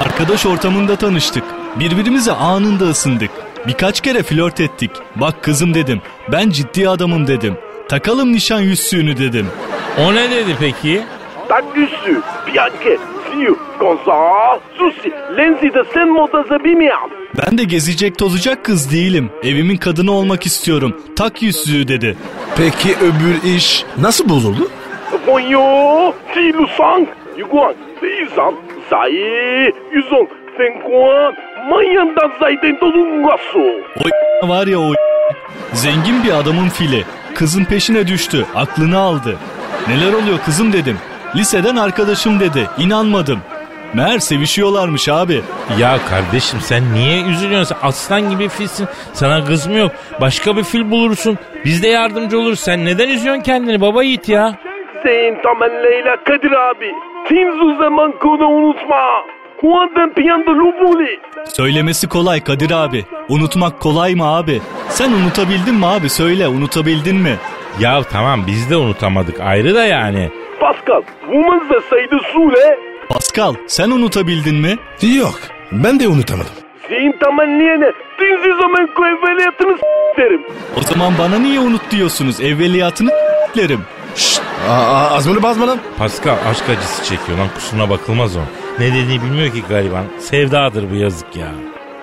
Arkadaş 0.04 0.46
ortamında 0.46 0.96
tanıştık. 0.96 1.44
Birbirimize 1.80 2.32
anında 2.32 2.84
ısındık. 2.84 3.30
Birkaç 3.66 4.00
kere 4.00 4.22
flört 4.22 4.60
ettik. 4.60 4.90
Bak 5.16 5.42
kızım 5.42 5.74
dedim. 5.74 6.00
Ben 6.32 6.50
ciddi 6.50 6.88
adamım 6.88 7.26
dedim. 7.26 7.56
Takalım 7.88 8.32
nişan 8.32 8.60
yüzüğünü 8.60 9.18
dedim. 9.18 9.46
O 10.06 10.14
ne 10.14 10.30
dedi 10.30 10.56
peki? 10.60 11.02
Tak 11.48 11.64
yüzü, 11.76 12.22
Bianche, 12.46 12.98
Siu, 13.32 13.58
Gonza, 13.80 14.60
Susi, 14.78 15.10
Lenzi 15.36 15.74
de 15.74 15.82
sen 15.94 16.08
modası 16.08 16.64
bilmeyen. 16.64 17.10
Ben 17.46 17.58
de 17.58 17.64
gezecek 17.64 18.18
tozacak 18.18 18.64
kız 18.64 18.92
değilim. 18.92 19.30
Evimin 19.42 19.76
kadını 19.76 20.12
olmak 20.12 20.46
istiyorum. 20.46 21.02
Tak 21.16 21.42
yüzüğü 21.42 21.88
dedi. 21.88 22.16
Peki 22.56 22.96
öbür 22.98 23.56
iş 23.56 23.84
nasıl 23.98 24.28
bozuldu? 24.28 24.70
Vonyo, 25.26 26.12
Si 26.34 26.52
Lu 26.54 26.66
Sang, 26.76 27.08
Yuguan, 27.38 27.74
Seizan, 28.00 28.54
Sai, 28.90 29.72
Yuzong, 29.94 30.28
Fengguan, 30.58 31.34
Manyandan 31.70 32.32
Zayden 32.40 32.80
Dolungasu. 32.80 33.82
O 34.42 34.48
var 34.48 34.66
ya 34.66 34.78
o 34.80 34.94
Zengin 35.72 36.24
bir 36.24 36.30
adamın 36.32 36.68
fili. 36.68 37.04
Kızın 37.38 37.64
peşine 37.64 38.06
düştü. 38.06 38.46
Aklını 38.54 38.98
aldı. 38.98 39.38
Neler 39.88 40.12
oluyor 40.12 40.38
kızım 40.44 40.72
dedim. 40.72 40.98
Liseden 41.36 41.76
arkadaşım 41.76 42.40
dedi. 42.40 42.68
İnanmadım. 42.78 43.40
Meğer 43.94 44.18
sevişiyorlarmış 44.18 45.08
abi. 45.08 45.40
Ya 45.78 45.98
kardeşim 46.10 46.60
sen 46.60 46.94
niye 46.94 47.22
üzülüyorsun? 47.22 47.74
Sen 47.74 47.88
aslan 47.88 48.30
gibi 48.30 48.48
filsin. 48.48 48.88
Sana 49.12 49.44
kız 49.44 49.66
mı 49.66 49.74
yok? 49.78 49.92
Başka 50.20 50.56
bir 50.56 50.64
fil 50.64 50.90
bulursun. 50.90 51.38
Biz 51.64 51.82
de 51.82 51.88
yardımcı 51.88 52.38
oluruz. 52.38 52.60
Sen 52.60 52.84
neden 52.84 53.08
üzüyorsun 53.08 53.42
kendini 53.42 53.80
baba 53.80 54.02
yiğit 54.02 54.28
ya? 54.28 54.54
Zeyn 55.04 55.42
Tamen 55.42 55.82
Leyla 55.84 56.16
Kadir 56.24 56.52
abi. 56.52 56.92
Tinzu 57.28 57.76
zaman 57.78 58.18
konu 58.18 58.46
unutma. 58.46 59.24
Huan'dan 59.60 60.14
piyanda 60.14 60.50
lubuli. 60.50 61.20
Söylemesi 61.56 62.08
kolay 62.08 62.44
Kadir 62.44 62.70
abi. 62.70 63.04
Unutmak 63.28 63.80
kolay 63.80 64.14
mı 64.14 64.24
abi? 64.36 64.60
Sen 64.88 65.12
unutabildin 65.12 65.74
mi 65.74 65.86
abi? 65.86 66.08
Söyle 66.08 66.48
unutabildin 66.48 67.16
mi? 67.16 67.36
Ya 67.80 68.02
tamam 68.02 68.40
biz 68.46 68.70
de 68.70 68.76
unutamadık 68.76 69.40
ayrı 69.40 69.74
da 69.74 69.84
yani. 69.84 70.30
Pascal, 70.60 71.02
woman's 71.20 71.70
da 71.70 71.80
saydı 71.90 72.16
Sule. 72.32 72.78
Pascal 73.08 73.54
sen 73.66 73.90
unutabildin 73.90 74.56
mi? 74.56 74.76
Yok. 75.16 75.40
Ben 75.72 76.00
de 76.00 76.08
unutamadım. 76.08 76.50
Zeyn 76.88 77.12
Tamen 77.20 77.60
Leyla. 77.60 77.92
Tinzu 78.18 78.56
zaman 78.60 78.88
evveliyatını 78.98 79.76
s- 79.78 80.22
derim. 80.22 80.42
O 80.76 80.80
zaman 80.82 81.12
bana 81.18 81.38
niye 81.38 81.60
unut 81.60 81.90
diyorsunuz? 81.90 82.40
Evveliyatını 82.40 83.10
derim. 83.56 83.80
Şşt. 84.18 84.42
Az 85.10 85.28
bunu 85.28 85.42
bazma 85.42 85.66
lan. 85.68 85.78
Pascal 85.98 86.36
aşk 86.50 86.64
acısı 86.70 87.04
çekiyor 87.04 87.38
lan 87.38 87.48
kusuruna 87.54 87.90
bakılmaz 87.90 88.36
o. 88.36 88.40
Ne 88.78 88.86
dediğini 88.86 89.22
bilmiyor 89.22 89.52
ki 89.52 89.62
gariban. 89.68 90.04
Sevdadır 90.18 90.90
bu 90.90 90.94
yazık 90.94 91.36
ya. 91.36 91.46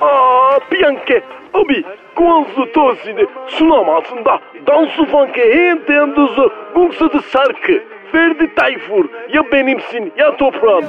Aa, 0.02 0.60
Bianche. 0.72 1.24
Abi, 1.54 1.84
Guangzhou 2.16 2.72
Tosi'ni 2.74 3.26
sunamasında 3.48 4.40
Dansu 4.68 5.06
Funk'e 5.12 5.54
hem 5.54 5.86
tenduzu 5.86 6.52
Gungsadı 6.76 7.22
Sarkı. 7.34 7.74
Ferdi 8.12 8.56
Tayfur 8.56 9.06
ya 9.34 9.42
benimsin 9.52 10.14
ya 10.18 10.38
toprağım. 10.38 10.86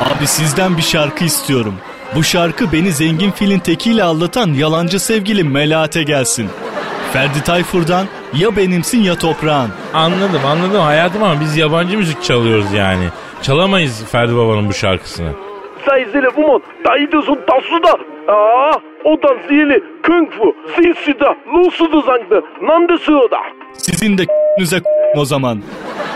Abi 0.00 0.26
sizden 0.26 0.76
bir 0.76 0.82
şarkı 0.82 1.24
istiyorum. 1.24 1.74
Bu 2.14 2.24
şarkı 2.24 2.72
beni 2.72 2.92
zengin 2.92 3.30
filin 3.30 3.58
tekiyle 3.58 4.02
aldatan 4.04 4.48
yalancı 4.54 5.00
sevgilim 5.00 5.50
Melahat'e 5.52 6.02
gelsin. 6.02 6.48
Ferdi 7.12 7.44
Tayfur'dan 7.44 8.06
ya 8.34 8.56
benimsin 8.56 9.02
ya 9.02 9.14
toprağın. 9.18 9.70
Anladım 9.96 10.40
anladım 10.46 10.80
hayatım 10.80 11.22
ama 11.22 11.40
biz 11.40 11.56
yabancı 11.56 11.98
müzik 11.98 12.22
çalıyoruz 12.22 12.72
yani. 12.72 13.04
Çalamayız 13.42 14.04
Ferdi 14.04 14.36
Baba'nın 14.36 14.68
bu 14.68 14.72
şarkısını. 14.74 15.28
Sayzele 15.88 16.26
Vumon, 16.36 16.62
Daidosun 16.84 17.38
Tasuda. 17.48 17.92
Aa, 18.32 18.72
odan 19.04 19.36
ziyeli 19.48 19.82
Kung 20.06 20.30
Fu, 20.32 20.54
Silsida, 20.76 21.36
Lusudu 21.54 22.02
Zangdı, 22.02 22.42
Nandı 22.62 22.98
Sığda. 22.98 23.38
Sizin 23.72 24.18
de 24.18 24.26
nüze 24.58 24.80
o 25.16 25.24
zaman. 25.24 25.62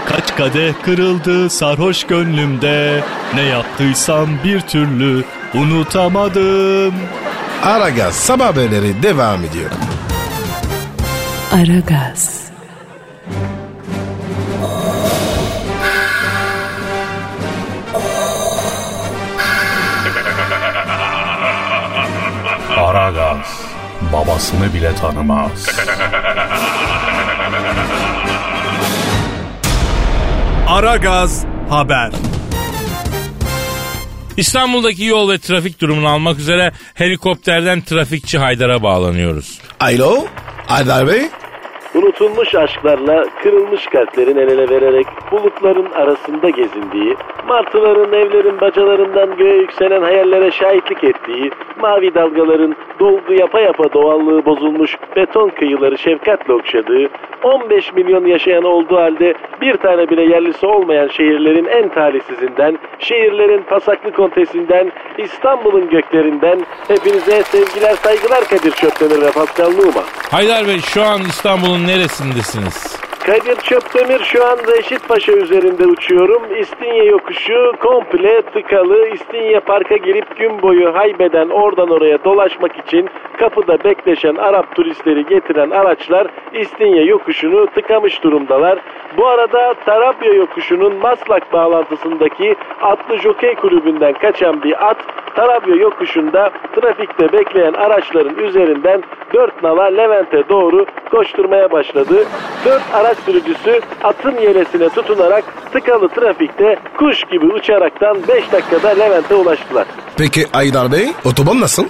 Kaç 0.08 0.36
kadeh 0.36 0.72
kırıldı 0.84 1.50
sarhoş 1.50 2.04
gönlümde. 2.04 3.00
Ne 3.34 3.42
yaptıysam 3.42 4.28
bir 4.44 4.60
türlü 4.60 5.24
unutamadım. 5.54 6.94
Aragaz 7.64 8.14
sabah 8.14 8.46
haberleri 8.46 9.02
devam 9.02 9.44
ediyor. 9.44 9.70
Aragaz, 11.54 12.49
babasını 24.12 24.74
bile 24.74 24.94
tanımaz. 24.94 25.66
Aragaz 30.68 31.44
Haber. 31.68 32.10
İstanbul'daki 34.36 35.04
yol 35.04 35.30
ve 35.30 35.38
trafik 35.38 35.80
durumunu 35.80 36.08
almak 36.08 36.38
üzere 36.38 36.72
helikopterden 36.94 37.80
trafikçi 37.80 38.38
Haydar'a 38.38 38.82
bağlanıyoruz. 38.82 39.58
Alo. 39.80 40.26
Aydar 40.68 41.06
Bey. 41.06 41.22
Unutulmuş 42.02 42.54
aşklarla 42.54 43.26
kırılmış 43.42 43.86
kalplerin 43.86 44.36
el 44.36 44.48
ele 44.48 44.70
vererek 44.70 45.06
bulutların 45.32 45.90
arasında 45.90 46.50
gezindiği, 46.50 47.16
martıların 47.48 48.12
evlerin 48.12 48.60
bacalarından 48.60 49.36
göğe 49.36 49.56
yükselen 49.56 50.02
hayallere 50.02 50.50
şahitlik 50.50 51.04
ettiği, 51.04 51.50
mavi 51.80 52.14
dalgaların 52.14 52.76
dolgu 53.00 53.32
yapa 53.32 53.60
yapa 53.60 53.92
doğallığı 53.92 54.44
bozulmuş 54.44 54.96
beton 55.16 55.48
kıyıları 55.48 55.98
şefkatle 55.98 56.52
okşadığı, 56.52 57.08
15 57.42 57.92
milyon 57.92 58.26
yaşayan 58.26 58.64
olduğu 58.64 58.96
halde 58.96 59.34
bir 59.60 59.76
tane 59.76 60.08
bile 60.10 60.22
yerlisi 60.22 60.66
olmayan 60.66 61.08
şehirlerin 61.08 61.64
en 61.64 61.88
talihsizinden, 61.88 62.78
şehirlerin 62.98 63.62
pasaklı 63.62 64.12
kontesinden, 64.12 64.92
İstanbul'un 65.18 65.90
göklerinden 65.90 66.60
hepinize 66.88 67.42
sevgiler 67.42 67.94
saygılar 67.94 68.44
Kadir 68.44 68.70
Çöptemir 68.70 69.22
ve 69.22 69.30
Pascal 69.30 69.70
Numa. 69.70 70.04
Haydar 70.30 70.66
Bey 70.66 70.78
şu 70.78 71.02
an 71.02 71.20
İstanbul'un 71.20 71.89
neresindesiniz? 71.90 73.09
Kadir 73.26 73.56
Çöptemir 73.56 74.20
şu 74.24 74.46
an 74.46 74.58
Reşit 74.68 75.08
Paşa 75.08 75.32
üzerinde 75.32 75.86
uçuyorum. 75.86 76.42
İstinye 76.60 77.04
yokuşu 77.04 77.72
komple 77.80 78.42
tıkalı. 78.42 79.08
İstinye 79.08 79.60
Park'a 79.60 79.96
girip 79.96 80.36
gün 80.36 80.62
boyu 80.62 80.94
haybeden 80.94 81.48
oradan 81.48 81.90
oraya 81.90 82.24
dolaşmak 82.24 82.76
için 82.76 83.08
kapıda 83.38 83.84
bekleşen 83.84 84.34
Arap 84.34 84.76
turistleri 84.76 85.26
getiren 85.26 85.70
araçlar 85.70 86.26
İstinye 86.52 87.02
yokuşunu 87.02 87.66
tıkamış 87.66 88.22
durumdalar. 88.22 88.78
Bu 89.16 89.26
arada 89.26 89.74
Tarabya 89.74 90.32
yokuşunun 90.32 90.96
Maslak 90.96 91.52
bağlantısındaki 91.52 92.56
atlı 92.82 93.18
jokey 93.18 93.54
kulübünden 93.54 94.12
kaçan 94.12 94.62
bir 94.62 94.90
at 94.90 94.98
Tarabya 95.34 95.74
yokuşunda 95.74 96.50
trafikte 96.74 97.32
bekleyen 97.32 97.72
araçların 97.72 98.38
üzerinden 98.38 99.02
dört 99.34 99.62
nala 99.62 99.84
Levent'e 99.84 100.48
doğru 100.48 100.86
koşturmaya 101.10 101.72
başladı. 101.72 102.26
Dört 102.64 102.82
araç 102.94 103.09
sürücüsü 103.14 103.80
atın 104.02 104.38
yelesine 104.38 104.88
tutunarak 104.88 105.44
tıkalı 105.72 106.08
trafikte 106.08 106.76
kuş 106.98 107.24
gibi 107.32 107.46
uçaraktan 107.46 108.16
5 108.28 108.52
dakikada 108.52 108.88
Levent'e 108.88 109.34
ulaştılar. 109.34 109.86
Peki 110.16 110.46
Aydar 110.52 110.92
Bey 110.92 111.12
otoban 111.24 111.60
nasıl? 111.60 111.84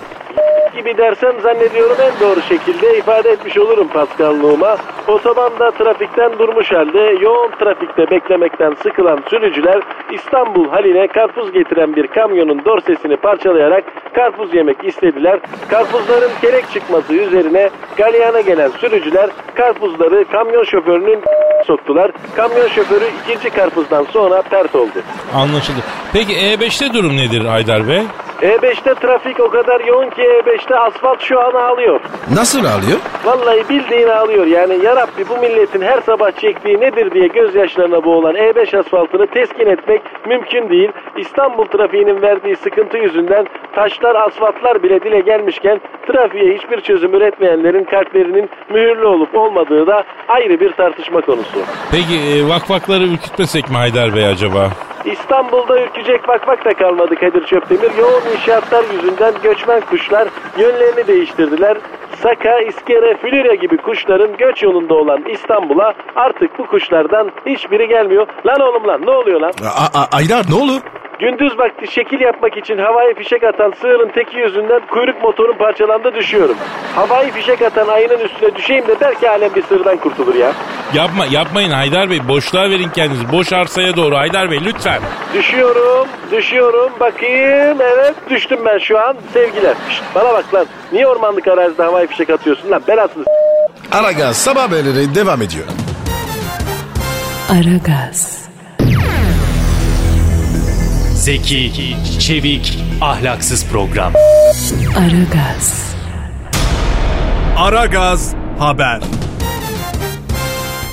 gibi 0.80 0.98
dersem 0.98 1.40
zannediyorum 1.40 1.96
en 2.00 2.20
doğru 2.20 2.42
şekilde 2.42 2.98
ifade 2.98 3.30
etmiş 3.30 3.58
olurum 3.58 3.88
Pascal'lığıma. 3.88 4.76
Otobanda 5.10 5.70
trafikten 5.70 6.38
durmuş 6.38 6.72
halde 6.72 7.16
yoğun 7.20 7.50
trafikte 7.50 8.10
beklemekten 8.10 8.74
sıkılan 8.82 9.20
sürücüler 9.30 9.80
İstanbul 10.12 10.68
haline 10.68 11.06
karpuz 11.06 11.52
getiren 11.52 11.96
bir 11.96 12.06
kamyonun 12.06 12.64
dorsesini 12.64 13.16
parçalayarak 13.16 13.84
karpuz 14.14 14.54
yemek 14.54 14.84
istediler. 14.84 15.38
Karpuzların 15.68 16.30
kelek 16.40 16.70
çıkması 16.72 17.14
üzerine 17.14 17.70
galyana 17.96 18.40
gelen 18.40 18.68
sürücüler 18.68 19.30
karpuzları 19.54 20.24
kamyon 20.32 20.64
şoförünün 20.64 21.20
soktular. 21.66 22.10
Kamyon 22.36 22.68
şoförü 22.68 23.04
ikinci 23.24 23.50
karpuzdan 23.50 24.04
sonra 24.04 24.42
pert 24.42 24.74
oldu. 24.74 25.02
Anlaşıldı. 25.34 25.80
Peki 26.12 26.32
E5'te 26.32 26.94
durum 26.94 27.16
nedir 27.16 27.44
Haydar 27.44 27.88
Bey? 27.88 28.02
E5'te 28.42 28.94
trafik 28.94 29.40
o 29.40 29.50
kadar 29.50 29.80
yoğun 29.80 30.10
ki 30.10 30.22
E5'te 30.22 30.76
asfalt 30.76 31.20
şu 31.20 31.40
an 31.40 31.52
ağlıyor. 31.52 32.00
Nasıl 32.34 32.58
alıyor? 32.64 32.98
Vallahi 33.24 33.68
bildiğin 33.68 34.08
ağlıyor. 34.08 34.46
Yani 34.46 34.84
ya 34.84 34.96
Rabbi 35.00 35.28
bu 35.28 35.36
milletin 35.36 35.80
her 35.80 36.00
sabah 36.00 36.30
çektiği 36.30 36.80
nedir 36.80 37.10
diye 37.10 37.26
gözyaşlarına 37.26 38.04
boğulan 38.04 38.34
E5 38.34 38.78
asfaltını 38.78 39.26
teskin 39.26 39.66
etmek 39.66 40.02
mümkün 40.26 40.70
değil. 40.70 40.90
İstanbul 41.16 41.64
trafiğinin 41.64 42.22
verdiği 42.22 42.56
sıkıntı 42.56 42.98
yüzünden 42.98 43.46
taşlar 43.74 44.14
asfaltlar 44.14 44.82
bile 44.82 45.00
dile 45.00 45.20
gelmişken 45.20 45.80
trafiğe 46.06 46.54
hiçbir 46.54 46.80
çözüm 46.80 47.14
üretmeyenlerin 47.14 47.84
kalplerinin 47.84 48.50
mühürlü 48.70 49.06
olup 49.06 49.34
olmadığı 49.34 49.86
da 49.86 50.04
ayrı 50.28 50.60
bir 50.60 50.72
tartışma 50.72 51.20
konusu. 51.20 51.58
Peki 51.90 52.14
e, 52.14 52.48
vakvakları 52.48 53.04
ürkütmesek 53.04 53.70
mi 53.70 53.76
Haydar 53.76 54.14
Bey 54.14 54.26
acaba? 54.26 54.70
İstanbul'da 55.04 55.82
ürkecek 55.82 56.28
bakmak 56.28 56.64
da 56.64 56.74
kalmadı 56.74 57.14
Kadir 57.14 57.46
Çöptemir. 57.46 57.90
Yoğun 57.98 58.22
inşaatlar 58.36 58.84
yüzünden 58.94 59.34
göçmen 59.42 59.80
kuşlar 59.80 60.28
yönlerini 60.58 61.06
değiştirdiler. 61.06 61.76
Saka, 62.22 62.58
iskere, 62.60 63.16
flürya 63.16 63.54
gibi 63.54 63.76
kuşların 63.76 64.36
göç 64.36 64.62
yolunda 64.62 64.94
olan 64.94 65.24
İstanbul'a 65.28 65.94
artık 66.16 66.58
bu 66.58 66.66
kuşlardan 66.66 67.30
hiçbiri 67.46 67.88
gelmiyor. 67.88 68.26
Lan 68.46 68.60
oğlum 68.60 68.88
lan 68.88 69.00
ne 69.06 69.10
oluyor 69.10 69.40
lan? 69.40 69.52
A- 69.64 70.00
A- 70.00 70.08
Aydar 70.16 70.44
ne 70.50 70.54
olur? 70.54 70.80
Gündüz 71.20 71.58
vakti 71.58 71.92
şekil 71.92 72.20
yapmak 72.20 72.56
için 72.56 72.78
havai 72.78 73.14
fişek 73.14 73.44
atan 73.44 73.72
sığırın 73.80 74.08
teki 74.08 74.36
yüzünden 74.38 74.80
kuyruk 74.86 75.22
motorun 75.22 75.58
parçalandı 75.58 76.14
düşüyorum. 76.14 76.56
Havai 76.94 77.30
fişek 77.30 77.62
atan 77.62 77.88
ayının 77.88 78.18
üstüne 78.18 78.54
düşeyim 78.56 78.86
de 78.86 79.00
belki 79.00 79.30
alem 79.30 79.54
bir 79.54 79.62
sığırdan 79.62 79.96
kurtulur 79.96 80.34
ya. 80.34 80.52
Yapma 80.94 81.26
yapmayın 81.30 81.70
Haydar 81.70 82.10
Bey. 82.10 82.28
Boşluğa 82.28 82.70
verin 82.70 82.88
kendinizi. 82.88 83.32
Boş 83.32 83.52
arsaya 83.52 83.96
doğru 83.96 84.16
Haydar 84.16 84.50
Bey 84.50 84.60
lütfen. 84.64 85.00
Düşüyorum, 85.34 86.08
düşüyorum. 86.32 86.92
Bakayım, 87.00 87.78
evet 87.80 88.14
düştüm 88.30 88.58
ben 88.66 88.78
şu 88.78 88.98
an. 88.98 89.16
Sevgiler. 89.32 89.74
Şşt, 89.90 90.02
bana 90.14 90.34
bak 90.34 90.54
lan. 90.54 90.66
Niye 90.92 91.06
ormanlık 91.06 91.48
arazide 91.48 91.82
havai 91.82 92.06
fişek 92.06 92.30
atıyorsun 92.30 92.70
lan? 92.70 92.82
Belasını 92.88 93.24
Aragaz 93.92 94.36
sabah 94.36 94.62
haberleri 94.62 95.14
devam 95.14 95.42
ediyor. 95.42 95.64
Aragaz, 97.50 98.39
Zeki, 101.20 101.96
çevik, 102.20 102.78
ahlaksız 103.00 103.66
program. 103.66 104.12
Aragaz, 104.96 105.94
Aragaz 107.56 108.34
Haber. 108.58 109.00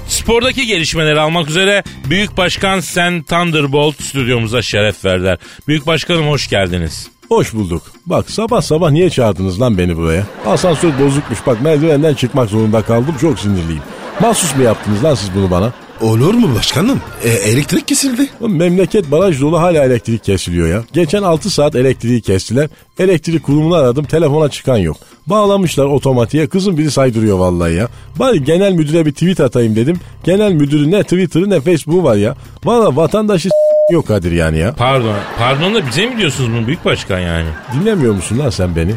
Spordaki 0.07 0.65
gelişmeleri 0.65 1.19
almak 1.19 1.50
üzere 1.50 1.84
Büyük 2.10 2.38
Başkan 2.38 2.79
Sen 2.79 3.24
Thunderbolt 3.24 4.01
stüdyomuza 4.03 4.62
şeref 4.62 5.05
verdiler. 5.05 5.38
Büyük 5.67 5.88
Başkanım 5.88 6.27
hoş 6.27 6.48
geldiniz. 6.50 7.07
Hoş 7.29 7.53
bulduk. 7.53 7.84
Bak 8.05 8.31
sabah 8.31 8.62
sabah 8.62 8.91
niye 8.91 9.10
çağırdınız 9.10 9.62
lan 9.62 9.77
beni 9.77 9.98
buraya? 9.98 10.24
Asansör 10.46 11.00
bozukmuş 11.00 11.39
bak 11.48 11.62
merdivenden 11.62 12.13
çıkmak 12.13 12.50
zorunda 12.50 12.81
kaldım 12.81 13.15
çok 13.22 13.39
sinirliyim. 13.39 13.84
Mahsus 14.19 14.55
mu 14.55 14.63
yaptınız 14.63 15.03
lan 15.03 15.15
siz 15.15 15.36
bunu 15.36 15.51
bana? 15.51 15.74
Olur 16.01 16.33
mu 16.33 16.55
başkanım? 16.55 17.01
E, 17.23 17.29
elektrik 17.29 17.87
kesildi. 17.87 18.29
Oğlum 18.41 18.55
Memleket 18.55 19.11
baraj 19.11 19.41
dolu 19.41 19.61
hala 19.61 19.83
elektrik 19.83 20.23
kesiliyor 20.23 20.67
ya. 20.67 20.83
Geçen 20.93 21.23
6 21.23 21.49
saat 21.49 21.75
elektriği 21.75 22.21
kestiler. 22.21 22.69
Elektrik 22.99 23.43
kurumunu 23.43 23.75
aradım 23.75 24.05
telefona 24.05 24.49
çıkan 24.49 24.77
yok. 24.77 24.97
Bağlamışlar 25.27 25.85
otomatiğe 25.85 26.47
kızım 26.47 26.77
biri 26.77 26.91
saydırıyor 26.91 27.37
vallahi 27.37 27.73
ya. 27.73 27.87
Bari 28.19 28.43
genel 28.43 28.71
müdüre 28.71 29.05
bir 29.05 29.11
tweet 29.11 29.39
atayım 29.39 29.75
dedim. 29.75 29.99
Genel 30.23 30.51
müdürün 30.51 30.91
ne 30.91 31.03
Twitter'ı 31.03 31.49
ne 31.49 31.61
Facebook'u 31.61 32.03
var 32.03 32.15
ya. 32.15 32.35
Valla 32.65 32.95
vatandaşı 32.95 33.49
yok 33.91 34.07
Kadir 34.07 34.31
yani 34.31 34.57
ya. 34.57 34.73
Pardon. 34.73 35.15
Pardon 35.37 35.75
da 35.75 35.87
bize 35.87 36.05
mi 36.05 36.17
diyorsunuz 36.17 36.51
bunu 36.51 36.67
Büyük 36.67 36.85
Başkan 36.85 37.19
yani? 37.19 37.47
Dinlemiyor 37.73 38.13
musun 38.13 38.39
lan 38.39 38.49
sen 38.49 38.75
beni? 38.75 38.91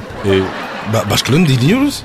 Ba- 0.92 1.10
başkanım 1.10 1.46
dinliyoruz. 1.48 2.02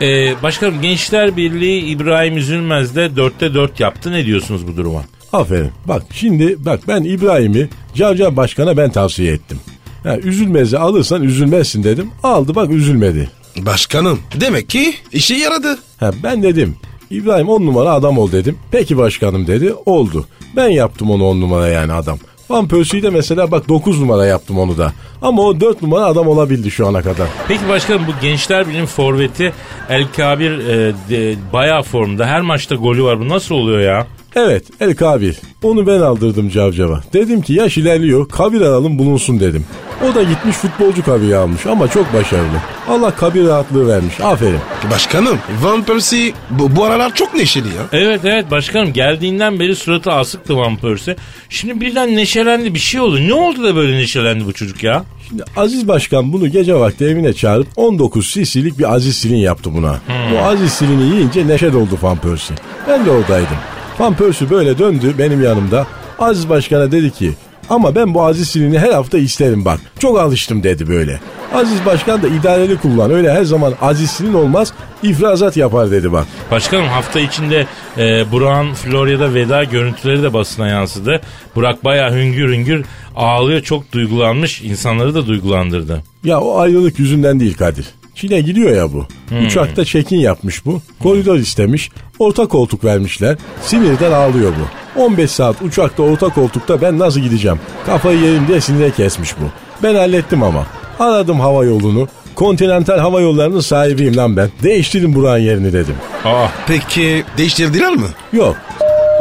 Ee, 0.00 0.34
başkanım 0.42 0.80
Gençler 0.82 1.36
Birliği 1.36 1.80
İbrahim 1.80 2.36
Üzülmez'de 2.36 3.16
dörtte 3.16 3.54
dört 3.54 3.80
yaptı. 3.80 4.12
Ne 4.12 4.26
diyorsunuz 4.26 4.66
bu 4.66 4.76
duruma? 4.76 5.04
Aferin. 5.32 5.70
Bak 5.88 6.02
şimdi 6.12 6.56
bak 6.58 6.80
ben 6.88 7.02
İbrahim'i 7.02 7.68
Cavcav 7.94 8.36
Başkan'a 8.36 8.76
ben 8.76 8.90
tavsiye 8.90 9.32
ettim. 9.32 9.58
Ha, 10.02 10.16
üzülmezi 10.18 10.78
alırsan 10.78 11.22
üzülmezsin 11.22 11.84
dedim. 11.84 12.10
Aldı 12.22 12.54
bak 12.54 12.70
üzülmedi. 12.70 13.30
Başkanım 13.58 14.20
demek 14.40 14.68
ki 14.68 14.94
işe 15.12 15.34
yaradı. 15.34 15.78
Ha, 16.00 16.10
ben 16.22 16.42
dedim 16.42 16.76
İbrahim 17.10 17.48
on 17.48 17.66
numara 17.66 17.90
adam 17.92 18.18
ol 18.18 18.32
dedim. 18.32 18.58
Peki 18.70 18.96
başkanım 18.96 19.46
dedi 19.46 19.74
oldu. 19.86 20.26
Ben 20.56 20.68
yaptım 20.68 21.10
onu 21.10 21.24
on 21.24 21.40
numara 21.40 21.68
yani 21.68 21.92
adam. 21.92 22.18
Van 22.52 22.68
Persie'yi 22.68 23.02
de 23.02 23.10
mesela 23.10 23.50
bak 23.50 23.68
9 23.68 24.00
numara 24.00 24.26
yaptım 24.26 24.58
onu 24.58 24.78
da. 24.78 24.92
Ama 25.22 25.42
o 25.42 25.60
4 25.60 25.82
numara 25.82 26.04
adam 26.04 26.28
olabildi 26.28 26.70
şu 26.70 26.86
ana 26.86 27.02
kadar. 27.02 27.26
Peki 27.48 27.68
başkanım 27.68 28.02
bu 28.06 28.12
Gençler 28.20 28.68
Birliği 28.68 28.86
forveti 28.86 29.52
El 29.88 30.06
Kabir 30.16 30.58
e, 30.58 30.94
de, 31.10 31.36
bayağı 31.52 31.82
formda. 31.82 32.26
Her 32.26 32.40
maçta 32.40 32.74
golü 32.74 33.02
var. 33.04 33.20
Bu 33.20 33.28
nasıl 33.28 33.54
oluyor 33.54 33.80
ya? 33.80 34.06
Evet 34.36 34.64
El 34.80 34.96
Kabir. 34.96 35.36
Onu 35.62 35.86
ben 35.86 36.00
aldırdım 36.00 36.48
Cavcav'a. 36.48 37.00
Dedim 37.12 37.42
ki 37.42 37.52
yaş 37.52 37.78
ilerliyor 37.78 38.28
kabir 38.28 38.60
alalım 38.60 38.98
bulunsun 38.98 39.40
dedim. 39.40 39.64
O 40.10 40.14
da 40.14 40.22
gitmiş 40.22 40.56
futbolcu 40.56 41.04
kabiri 41.04 41.36
almış 41.36 41.66
ama 41.66 41.88
çok 41.88 42.14
başarılı. 42.14 42.56
Allah 42.88 43.10
kabir 43.16 43.46
rahatlığı 43.46 43.88
vermiş. 43.88 44.20
Aferin. 44.20 44.58
Başkanım 44.90 45.38
Van 45.62 45.84
Persie 45.84 46.32
bu, 46.50 46.76
bu 46.76 46.84
aralar 46.84 47.14
çok 47.14 47.34
neşeli 47.34 47.68
ya. 47.68 47.82
Evet 47.92 48.20
evet 48.24 48.50
başkanım 48.50 48.92
geldiğinden 48.92 49.60
beri 49.60 49.76
suratı 49.76 50.12
asıktı 50.12 50.56
Van 50.56 50.76
Persie. 50.76 51.16
Şimdi 51.48 51.80
birden 51.80 52.16
neşelendi 52.16 52.74
bir 52.74 52.78
şey 52.78 53.00
oldu. 53.00 53.18
Ne 53.28 53.34
oldu 53.34 53.62
da 53.64 53.76
böyle 53.76 53.96
neşelendi 53.96 54.46
bu 54.46 54.52
çocuk 54.52 54.82
ya? 54.82 55.04
Şimdi 55.28 55.44
Aziz 55.56 55.88
Başkan 55.88 56.32
bunu 56.32 56.48
gece 56.48 56.74
vakti 56.74 57.04
evine 57.04 57.32
çağırıp 57.32 57.66
19 57.76 58.30
cc'lik 58.32 58.78
bir 58.78 58.94
Aziz 58.94 59.16
Silin 59.16 59.36
yaptı 59.36 59.74
buna. 59.74 60.00
Bu 60.32 60.38
Aziz 60.38 60.72
Silin'i 60.72 61.14
yiyince 61.14 61.48
neşe 61.48 61.72
doldu 61.72 61.98
Van 62.02 62.16
Persie. 62.16 62.56
Ben 62.88 63.06
de 63.06 63.10
oradaydım. 63.10 63.56
Van 63.98 64.14
Persie 64.14 64.50
böyle 64.50 64.78
döndü 64.78 65.14
benim 65.18 65.42
yanımda. 65.42 65.86
Aziz 66.18 66.48
Başkan'a 66.48 66.92
dedi 66.92 67.10
ki 67.10 67.32
ama 67.70 67.94
ben 67.94 68.14
bu 68.14 68.22
Aziz 68.22 68.48
Silin'i 68.48 68.78
her 68.78 68.90
hafta 68.90 69.18
isterim 69.18 69.64
bak. 69.64 69.80
Çok 69.98 70.18
alıştım 70.18 70.62
dedi 70.62 70.88
böyle. 70.88 71.20
Aziz 71.54 71.86
Başkan 71.86 72.22
da 72.22 72.28
idareli 72.28 72.76
kullan. 72.76 73.10
Öyle 73.10 73.32
her 73.32 73.44
zaman 73.44 73.74
Aziz 73.80 74.10
Silin 74.10 74.34
olmaz 74.34 74.72
ifrazat 75.02 75.56
yapar 75.56 75.90
dedi 75.90 76.12
bak. 76.12 76.26
Başkanım 76.50 76.86
hafta 76.86 77.20
içinde 77.20 77.66
e, 77.98 78.32
Burak'ın 78.32 78.74
Florya'da 78.74 79.34
veda 79.34 79.64
görüntüleri 79.64 80.22
de 80.22 80.32
basına 80.32 80.68
yansıdı. 80.68 81.20
Burak 81.54 81.84
bayağı 81.84 82.12
hüngür 82.14 82.52
hüngür 82.52 82.84
ağlıyor 83.16 83.60
çok 83.60 83.92
duygulanmış 83.92 84.62
insanları 84.62 85.14
da 85.14 85.26
duygulandırdı. 85.26 86.02
Ya 86.24 86.40
o 86.40 86.58
ayrılık 86.58 86.98
yüzünden 86.98 87.40
değil 87.40 87.54
Kadir. 87.54 87.86
Çin'e 88.14 88.40
gidiyor 88.40 88.76
ya 88.76 88.92
bu. 88.92 89.06
Uçakta 89.46 89.84
check-in 89.84 90.18
yapmış 90.20 90.66
bu. 90.66 90.80
Koridor 91.02 91.36
istemiş. 91.36 91.90
Orta 92.18 92.46
koltuk 92.46 92.84
vermişler. 92.84 93.36
Sinirden 93.62 94.12
ağlıyor 94.12 94.52
bu. 94.96 95.00
15 95.02 95.30
saat 95.30 95.62
uçakta 95.62 96.02
orta 96.02 96.28
koltukta 96.28 96.80
ben 96.82 96.98
nasıl 96.98 97.20
gideceğim? 97.20 97.60
Kafayı 97.86 98.20
yerim 98.20 98.48
diye 98.48 98.60
sinire 98.60 98.90
kesmiş 98.90 99.30
bu. 99.40 99.44
Ben 99.82 99.94
hallettim 99.94 100.42
ama. 100.42 100.66
Aradım 100.98 101.40
hava 101.40 101.64
yolunu. 101.64 102.08
Kontinental 102.34 102.98
hava 102.98 103.20
yollarının 103.20 103.60
sahibiyim 103.60 104.16
lan 104.16 104.36
ben. 104.36 104.48
Değiştirin 104.62 105.14
Burak'ın 105.14 105.42
yerini 105.42 105.72
dedim. 105.72 105.94
Ah 106.24 106.50
Peki 106.66 107.24
değiştirdiler 107.38 107.92
mi? 107.92 108.06
Yok. 108.32 108.56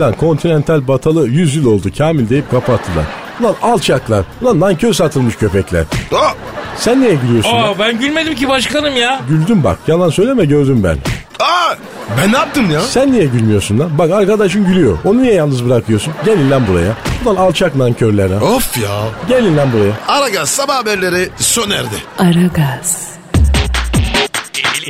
Lan 0.02 0.14
Kontinental 0.14 0.88
batalı 0.88 1.28
100 1.28 1.56
yıl 1.56 1.66
oldu 1.66 1.90
Kamil 1.98 2.30
deyip 2.30 2.52
kapattılar. 2.52 3.06
Lan 3.44 3.56
alçaklar. 3.62 4.24
Lan 4.44 4.60
nankör 4.60 4.94
satılmış 4.94 5.36
köpekler. 5.36 5.82
Aa, 6.16 6.32
Sen 6.78 7.02
niye 7.02 7.16
gülüyorsun 7.16 7.52
lan? 7.54 7.64
Aa, 7.64 7.80
ben 7.80 8.00
gülmedim 8.00 8.36
ki 8.36 8.50
başkanım 8.50 8.96
ya. 8.98 9.22
Güldüm 9.30 9.64
bak. 9.64 9.78
Yalan 9.88 10.10
söyleme 10.10 10.46
gördüm 10.46 10.82
ben. 10.84 10.98
aa, 11.40 11.76
ben 12.22 12.32
ne 12.34 12.38
yaptım 12.38 12.72
ya? 12.72 12.82
Sen 12.82 13.12
niye 13.12 13.26
gülmüyorsun 13.26 13.80
lan? 13.80 13.98
Bak 13.98 14.12
arkadaşın 14.12 14.66
gülüyor. 14.66 14.98
Onu 15.06 15.22
niye 15.24 15.34
yalnız 15.34 15.66
bırakıyorsun? 15.70 16.14
Gelin 16.26 16.52
lan 16.52 16.64
buraya. 16.68 16.94
Ulan 17.26 17.36
alçak 17.36 17.76
nankörler 17.76 18.30
ha. 18.32 18.46
Of 18.46 18.78
ya. 18.78 18.90
Gelin 19.30 19.58
lan 19.58 19.70
buraya. 19.74 20.20
Aragaz 20.20 20.50
sabah 20.50 20.76
haberleri 20.76 21.30
sona 21.40 21.76
erdi. 21.76 21.96
Aragaz, 22.20 23.12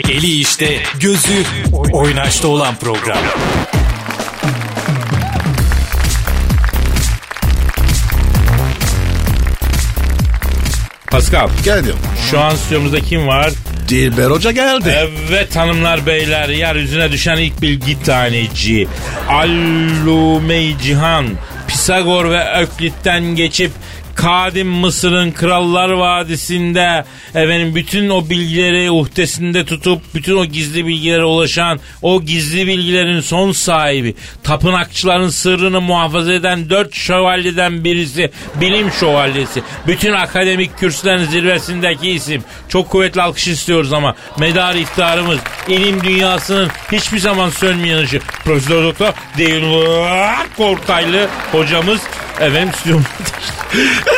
Eli 0.10 0.28
işte, 0.32 0.78
gözü 1.00 1.44
oynaşta 1.94 2.48
olan 2.48 2.76
program. 2.76 3.18
Pascal 11.12 11.50
Geldim. 11.66 11.96
şu 12.32 12.40
an 12.40 12.56
stüdyomuzda 12.56 13.00
kim 13.00 13.28
var? 13.28 13.52
Dilber 13.90 14.32
Hoca 14.32 14.52
geldi. 14.52 14.96
Evet 15.30 15.56
hanımlar 15.56 16.06
beyler 16.06 16.50
yeryüzüne 16.50 17.12
düşen 17.12 17.38
ilk 17.38 17.62
bilgi 17.62 18.04
taneci. 18.04 18.88
Allume-i 19.30 20.76
Cihan. 20.84 21.26
Pisagor 21.68 22.30
ve 22.30 22.54
Öklit'ten 22.62 23.24
geçip 23.24 23.72
Kadim 24.22 24.68
Mısır'ın 24.68 25.32
Krallar 25.32 25.90
Vadisi'nde 25.90 27.06
efendim 27.30 27.76
bütün 27.76 28.10
o 28.10 28.30
bilgileri 28.30 28.92
uhdesinde 28.92 29.66
tutup 29.66 30.02
bütün 30.16 30.38
o 30.38 30.46
gizli 30.46 30.86
bilgilere 30.88 31.24
ulaşan 31.24 31.80
o 32.02 32.22
gizli 32.22 32.68
bilgilerin 32.68 33.20
son 33.20 33.52
sahibi 33.52 34.16
tapınakçıların 34.44 35.30
sırrını 35.30 35.82
muhafaza 35.82 36.34
eden 36.34 36.70
dört 36.70 36.96
şövalyeden 36.96 37.84
birisi 37.84 38.32
bilim 38.56 38.92
şövalyesi. 38.92 39.64
Bütün 39.88 40.14
akademik 40.14 40.78
kürsülerin 40.78 41.26
zirvesindeki 41.26 42.10
isim. 42.10 42.44
Çok 42.70 42.90
kuvvetli 42.90 43.22
alkış 43.22 43.48
istiyoruz 43.48 43.94
ama 43.94 44.16
medar 44.40 44.76
iftarımız 44.76 45.40
ilim 45.68 46.04
dünyasının 46.04 46.70
hiçbir 46.92 47.20
zaman 47.20 47.50
sönmeyen 47.50 47.98
ışığı. 47.98 48.20
Profesör 48.44 48.84
Doktor 48.84 49.14
Dilber 49.38 50.36
Kortaylı 50.58 51.28
hocamız 51.52 52.02
efendim 52.40 52.74
stüdyomuzda 52.74 54.11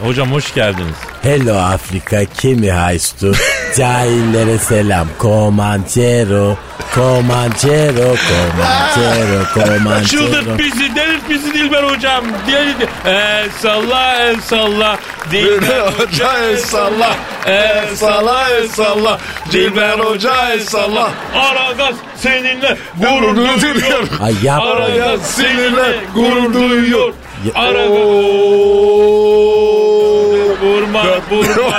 Hocam 0.00 0.32
hoş 0.32 0.54
geldiniz. 0.54 0.96
Hello 1.22 1.58
Afrika, 1.58 2.24
kimi 2.24 2.72
du? 3.20 3.32
Cahillere 3.76 4.58
selam. 4.58 5.08
Comanchero, 5.20 6.56
Comanchero, 6.94 8.16
Comanchero, 8.28 9.44
Comanchero. 9.54 10.06
Çıldırt 10.06 10.58
bizi, 10.58 10.96
delirt 10.96 11.30
bizi 11.30 11.54
Dilber 11.54 11.82
hocam. 11.82 12.24
Delirt. 12.46 12.88
El 13.06 13.50
salla, 13.62 14.16
el 14.16 14.40
salla. 14.40 14.98
Dilber 15.30 15.80
hoca 15.80 16.38
el 16.38 16.58
salla. 16.58 17.16
El 17.46 17.96
salla 17.96 18.50
el 18.50 18.68
salla. 18.68 19.18
Dilber 19.52 19.98
Hoca 19.98 20.52
el 20.52 20.60
salla. 20.60 21.10
Aragaz 21.34 21.94
seninle 22.16 22.76
gurur 22.96 23.36
duyuyor. 23.36 24.08
Ay 24.20 24.34
yapma. 24.42 24.70
Aragaz 24.70 25.20
seninle 25.26 26.00
gurur 26.14 26.54
duyuyor. 26.54 27.12
Ya- 27.46 27.52
Aragaz 27.54 27.96
vurma 30.62 31.02
vurma 31.30 31.72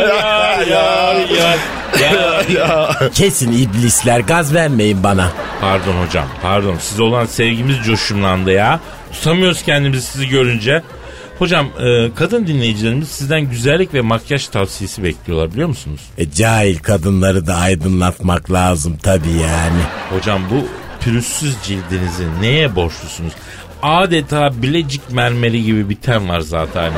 yar 0.00 0.60
yar 0.66 1.58
yar 2.00 2.48
yar. 2.48 3.12
Kesin 3.14 3.52
iblisler 3.52 4.20
gaz 4.20 4.54
vermeyin 4.54 5.02
bana. 5.02 5.28
Pardon 5.60 5.94
hocam 6.06 6.26
pardon 6.42 6.76
size 6.80 7.02
olan 7.02 7.26
sevgimiz 7.26 7.76
coşumlandı 7.86 8.50
ya. 8.52 8.80
Tutamıyoruz 9.12 9.62
kendimizi 9.62 10.06
sizi 10.06 10.28
görünce. 10.28 10.82
Hocam 11.38 11.66
e, 11.66 12.14
kadın 12.14 12.46
dinleyicilerimiz 12.46 13.08
sizden 13.08 13.40
güzellik 13.40 13.94
ve 13.94 14.00
makyaj 14.00 14.46
tavsiyesi 14.48 15.02
bekliyorlar 15.02 15.52
biliyor 15.52 15.68
musunuz? 15.68 16.00
E, 16.18 16.30
cahil 16.30 16.78
kadınları 16.78 17.46
da 17.46 17.54
aydınlatmak 17.56 18.52
lazım 18.52 18.96
tabii 19.02 19.32
yani. 19.42 19.80
Hocam 20.18 20.42
bu 20.50 20.66
pürüzsüz 21.04 21.54
cildinizi 21.64 22.24
neye 22.40 22.76
borçlusunuz? 22.76 23.32
Adeta 23.82 24.62
bilecik 24.62 25.10
mermeri 25.12 25.64
gibi 25.64 25.88
bir 25.88 25.96
ten 25.96 26.28
var 26.28 26.40
zaten. 26.40 26.92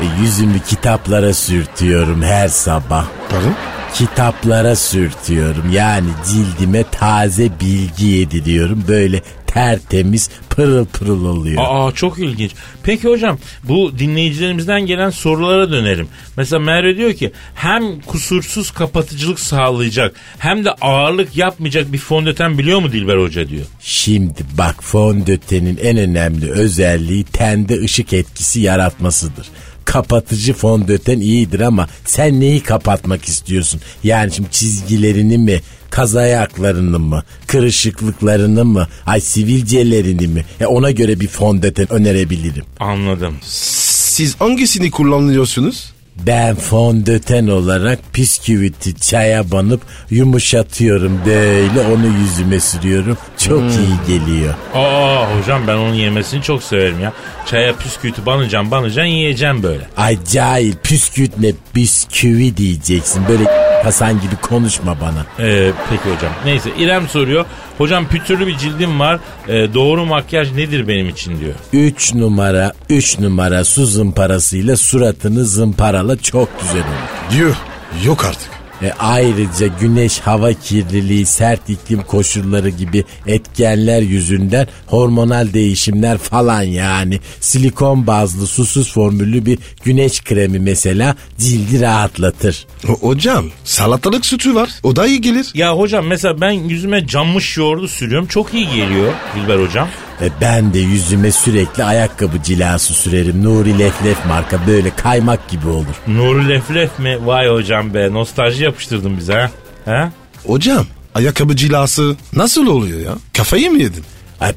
E, 0.00 0.04
yüzümü 0.22 0.60
kitaplara 0.60 1.34
sürtüyorum 1.34 2.22
her 2.22 2.48
sabah. 2.48 3.04
Pardon? 3.30 3.54
Kitaplara 3.94 4.76
sürtüyorum. 4.76 5.72
Yani 5.72 6.08
cildime 6.26 6.84
taze 6.90 7.50
bilgi 7.60 8.06
yediriyorum. 8.06 8.84
Böyle 8.88 9.22
tertemiz 9.50 10.30
pırıl 10.50 10.84
pırıl 10.84 11.24
oluyor. 11.24 11.62
Aa 11.66 11.92
çok 11.92 12.18
ilginç. 12.18 12.50
Peki 12.82 13.08
hocam 13.08 13.38
bu 13.64 13.98
dinleyicilerimizden 13.98 14.86
gelen 14.86 15.10
sorulara 15.10 15.70
dönelim. 15.70 16.08
Mesela 16.36 16.60
Merve 16.60 16.96
diyor 16.96 17.12
ki 17.12 17.32
hem 17.54 18.00
kusursuz 18.00 18.70
kapatıcılık 18.70 19.40
sağlayacak 19.40 20.16
hem 20.38 20.64
de 20.64 20.70
ağırlık 20.70 21.36
yapmayacak 21.36 21.92
bir 21.92 21.98
fondöten 21.98 22.58
biliyor 22.58 22.80
mu 22.80 22.92
Dilber 22.92 23.16
Hoca 23.16 23.48
diyor. 23.48 23.64
Şimdi 23.80 24.40
bak 24.58 24.84
fondötenin 24.84 25.78
en 25.82 25.96
önemli 25.98 26.50
özelliği 26.50 27.24
tende 27.24 27.80
ışık 27.80 28.12
etkisi 28.12 28.60
yaratmasıdır. 28.60 29.46
Kapatıcı 29.84 30.52
fondöten 30.52 31.20
iyidir 31.20 31.60
ama 31.60 31.88
sen 32.04 32.40
neyi 32.40 32.62
kapatmak 32.62 33.24
istiyorsun? 33.24 33.80
Yani 34.04 34.32
şimdi 34.32 34.50
çizgilerini 34.50 35.38
mi, 35.38 35.60
kaz 35.90 36.16
ayaklarını 36.16 36.98
mı, 36.98 37.22
kırışıklıklarını 37.46 38.64
mı, 38.64 38.88
ay 39.06 39.20
sivilcelerini 39.20 40.26
mi? 40.26 40.44
E 40.60 40.66
ona 40.66 40.90
göre 40.90 41.20
bir 41.20 41.28
fondöten 41.28 41.92
önerebilirim. 41.92 42.64
Anladım. 42.80 43.34
Siz 43.42 44.40
hangisini 44.40 44.90
kullanıyorsunuz? 44.90 45.92
Ben 46.26 46.54
fondöten 46.54 47.46
olarak 47.46 47.98
bisküviti 48.16 49.00
çaya 49.00 49.50
banıp 49.50 49.80
yumuşatıyorum 50.10 51.20
böyle 51.26 51.80
onu 51.94 52.06
yüzüme 52.20 52.60
sürüyorum. 52.60 53.16
Çok 53.38 53.62
iyi 53.62 54.18
geliyor. 54.18 54.54
Aa 54.74 55.26
hocam 55.38 55.62
ben 55.66 55.74
onun 55.76 55.94
yemesini 55.94 56.42
çok 56.42 56.62
severim 56.62 57.00
ya. 57.00 57.12
Çaya 57.46 57.76
püskürtü 57.76 58.26
banacağım 58.26 58.70
banacaksın 58.70 59.10
yiyeceğim 59.10 59.62
böyle. 59.62 59.86
Ay 59.96 60.18
cahil 60.32 60.74
püsküvit 60.82 61.38
ne 61.38 61.52
bisküvi 61.74 62.56
diyeceksin. 62.56 63.22
Böyle 63.28 63.44
Hasan 63.84 64.20
gibi 64.20 64.36
konuşma 64.42 65.00
bana. 65.00 65.46
Ee, 65.48 65.70
peki 65.90 66.16
hocam. 66.16 66.32
Neyse 66.44 66.70
İrem 66.78 67.08
soruyor. 67.08 67.44
Hocam 67.80 68.08
pütürlü 68.08 68.46
bir 68.46 68.56
cildim 68.56 69.00
var. 69.00 69.20
Ee, 69.48 69.74
doğru 69.74 70.06
makyaj 70.06 70.52
nedir 70.52 70.88
benim 70.88 71.08
için 71.08 71.40
diyor. 71.40 71.54
3 71.72 72.14
numara 72.14 72.72
3 72.88 73.18
numara 73.18 73.64
su 73.64 73.86
zımparasıyla 73.86 74.76
suratını 74.76 75.44
zımparala 75.44 76.16
çok 76.16 76.60
güzel 76.60 76.82
olur. 76.82 77.36
Diyor. 77.36 77.56
Yok 78.04 78.24
artık. 78.24 78.59
E 78.82 78.92
ayrıca 78.98 79.66
güneş, 79.80 80.18
hava 80.20 80.52
kirliliği, 80.52 81.26
sert 81.26 81.68
iklim 81.70 82.02
koşulları 82.02 82.68
gibi 82.68 83.04
etkenler 83.26 84.02
yüzünden 84.02 84.66
hormonal 84.86 85.52
değişimler 85.52 86.18
falan 86.18 86.62
yani 86.62 87.20
silikon 87.40 88.06
bazlı 88.06 88.46
susuz 88.46 88.92
formüllü 88.92 89.46
bir 89.46 89.58
güneş 89.84 90.24
kremi 90.24 90.58
mesela 90.58 91.16
cildi 91.38 91.80
rahatlatır. 91.80 92.66
O- 92.88 93.08
hocam 93.08 93.46
salatalık 93.64 94.26
sütü 94.26 94.54
var. 94.54 94.70
O 94.82 94.96
da 94.96 95.06
iyi 95.06 95.20
gelir. 95.20 95.50
Ya 95.54 95.78
hocam 95.78 96.06
mesela 96.06 96.40
ben 96.40 96.50
yüzüme 96.50 97.06
cammış 97.06 97.56
yoğurdu 97.56 97.88
sürüyorum. 97.88 98.26
Çok 98.26 98.54
iyi 98.54 98.66
geliyor 98.68 99.12
Dilber 99.36 99.58
hocam. 99.66 99.88
E 100.22 100.28
ben 100.40 100.74
de 100.74 100.78
yüzüme 100.78 101.32
sürekli 101.32 101.84
ayakkabı 101.84 102.42
cilası 102.42 102.94
sürerim. 102.94 103.44
Nuri 103.44 103.78
Leflef 103.78 104.26
marka 104.26 104.66
böyle 104.66 104.90
kaymak 104.90 105.48
gibi 105.48 105.68
olur. 105.68 105.94
Nuri 106.06 106.48
Leflef 106.48 106.98
mi? 106.98 107.26
Vay 107.26 107.48
hocam 107.48 107.94
be 107.94 108.12
nostalji 108.12 108.64
yapıştırdın 108.64 109.18
bize 109.18 109.34
ha. 109.34 109.50
ha? 109.84 110.12
Hocam 110.46 110.86
ayakkabı 111.14 111.56
cilası 111.56 112.16
nasıl 112.36 112.66
oluyor 112.66 113.00
ya? 113.00 113.12
Kafayı 113.36 113.70
mı 113.70 113.78
yedin? 113.78 114.04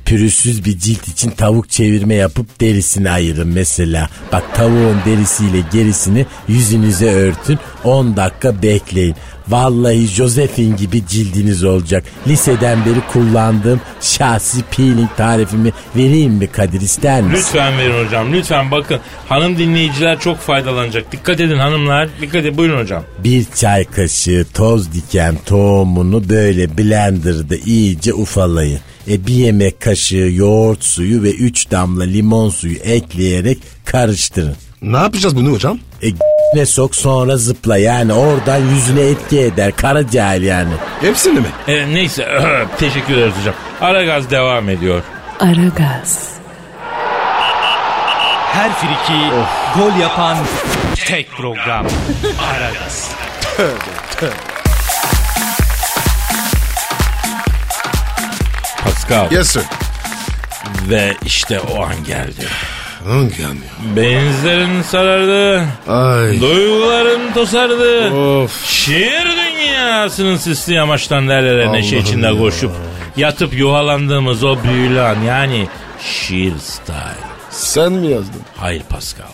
Pürüzsüz 0.06 0.66
bir 0.66 0.80
cilt 0.80 1.08
için 1.08 1.30
tavuk 1.32 1.70
çevirme 1.70 2.16
yapıp 2.16 2.62
derisini 2.62 3.12
ayırın 3.12 3.48
mesela. 3.48 4.10
Bak 4.32 4.56
tavuğun 4.56 4.98
derisiyle 5.06 5.58
gerisini 5.74 6.26
yüzünüze 6.48 7.14
örtün 7.14 7.60
10 7.84 8.18
dakika 8.18 8.62
bekleyin. 8.62 9.16
Vallahi 9.48 10.08
Josephine 10.08 10.76
gibi 10.76 11.08
cildiniz 11.08 11.64
olacak. 11.64 12.04
Liseden 12.28 12.86
beri 12.86 13.08
kullandığım 13.14 13.82
şahsi 14.02 14.62
peeling 14.78 15.10
tarifimi 15.18 15.72
vereyim 15.96 16.34
mi 16.34 16.48
Kadir 16.48 16.82
ister 16.82 17.22
misin? 17.22 17.38
Lütfen 17.38 17.78
verin 17.78 18.06
hocam 18.06 18.34
lütfen 18.34 18.72
bakın. 18.72 19.00
Hanım 19.30 19.58
dinleyiciler 19.58 20.20
çok 20.20 20.38
faydalanacak. 20.38 21.12
Dikkat 21.12 21.40
edin 21.40 21.58
hanımlar. 21.58 22.10
Dikkat 22.22 22.42
edin 22.42 22.58
buyurun 22.58 22.80
hocam. 22.82 23.04
Bir 23.24 23.46
çay 23.56 23.84
kaşığı 23.86 24.46
toz 24.54 24.94
diken 24.94 25.36
tohumunu 25.46 26.30
böyle 26.30 26.78
blenderda 26.78 27.56
iyice 27.56 28.14
ufalayın. 28.14 28.80
E 29.08 29.28
bir 29.28 29.34
yemek 29.34 29.82
kaşığı 29.82 30.30
yoğurt 30.34 30.84
suyu 30.84 31.24
ve 31.24 31.32
3 31.32 31.72
damla 31.72 32.04
limon 32.04 32.50
suyu 32.50 32.76
ekleyerek 32.78 33.58
karıştırın. 33.86 34.56
Ne 34.82 34.98
yapacağız 34.98 35.36
bunu 35.36 35.52
hocam? 35.52 35.80
E 36.04 36.08
ne 36.56 36.66
sok 36.66 36.96
sonra 36.96 37.38
zıpla 37.38 37.78
yani 37.78 38.14
oradan 38.14 38.58
yüzüne 38.58 39.02
etki 39.02 39.40
eder 39.40 39.76
kara 39.76 40.10
cahil 40.10 40.42
yani. 40.44 40.74
Hepsini 41.02 41.40
mi? 41.40 41.48
E, 41.68 41.94
neyse 41.94 42.28
teşekkür 42.80 43.14
ederiz 43.14 43.34
hocam. 43.40 43.56
Ara 43.82 44.04
gaz 44.04 44.30
devam 44.30 44.70
ediyor. 44.70 45.04
Aragaz, 45.40 46.30
Her 48.54 48.72
friki 48.74 49.20
gol 49.78 50.00
yapan 50.02 50.38
tek 50.96 51.32
program. 51.32 51.88
Aragaz. 52.54 53.10
Pascal. 59.10 59.32
Yes 59.32 59.48
sir. 59.52 59.64
Ve 60.90 61.14
işte 61.26 61.60
o 61.60 61.84
an 61.84 62.04
geldi. 62.04 62.46
Hangi 63.08 63.46
an 63.46 63.54
ya? 63.56 63.96
Benizlerin 63.96 64.82
sarardı. 64.82 65.66
Ay. 65.88 66.42
Duyguların 66.42 67.34
tosardı. 67.34 68.14
Of. 68.14 68.66
Şiir 68.66 69.26
dünyasının 69.26 70.38
sisli 70.38 70.74
yamaçtan 70.74 71.30
derlere 71.30 71.72
neşe 71.72 71.98
içinde 71.98 72.28
ya. 72.28 72.38
koşup 72.38 72.72
yatıp 73.18 73.54
yuhalandığımız 73.54 74.44
o 74.44 74.64
büyülü 74.64 75.02
an 75.02 75.22
yani 75.22 75.68
şiir 76.02 76.54
style. 76.60 77.24
Sen 77.50 77.92
mi 77.92 78.08
yazdın? 78.08 78.42
Hayır 78.58 78.84
Pascal. 78.90 79.28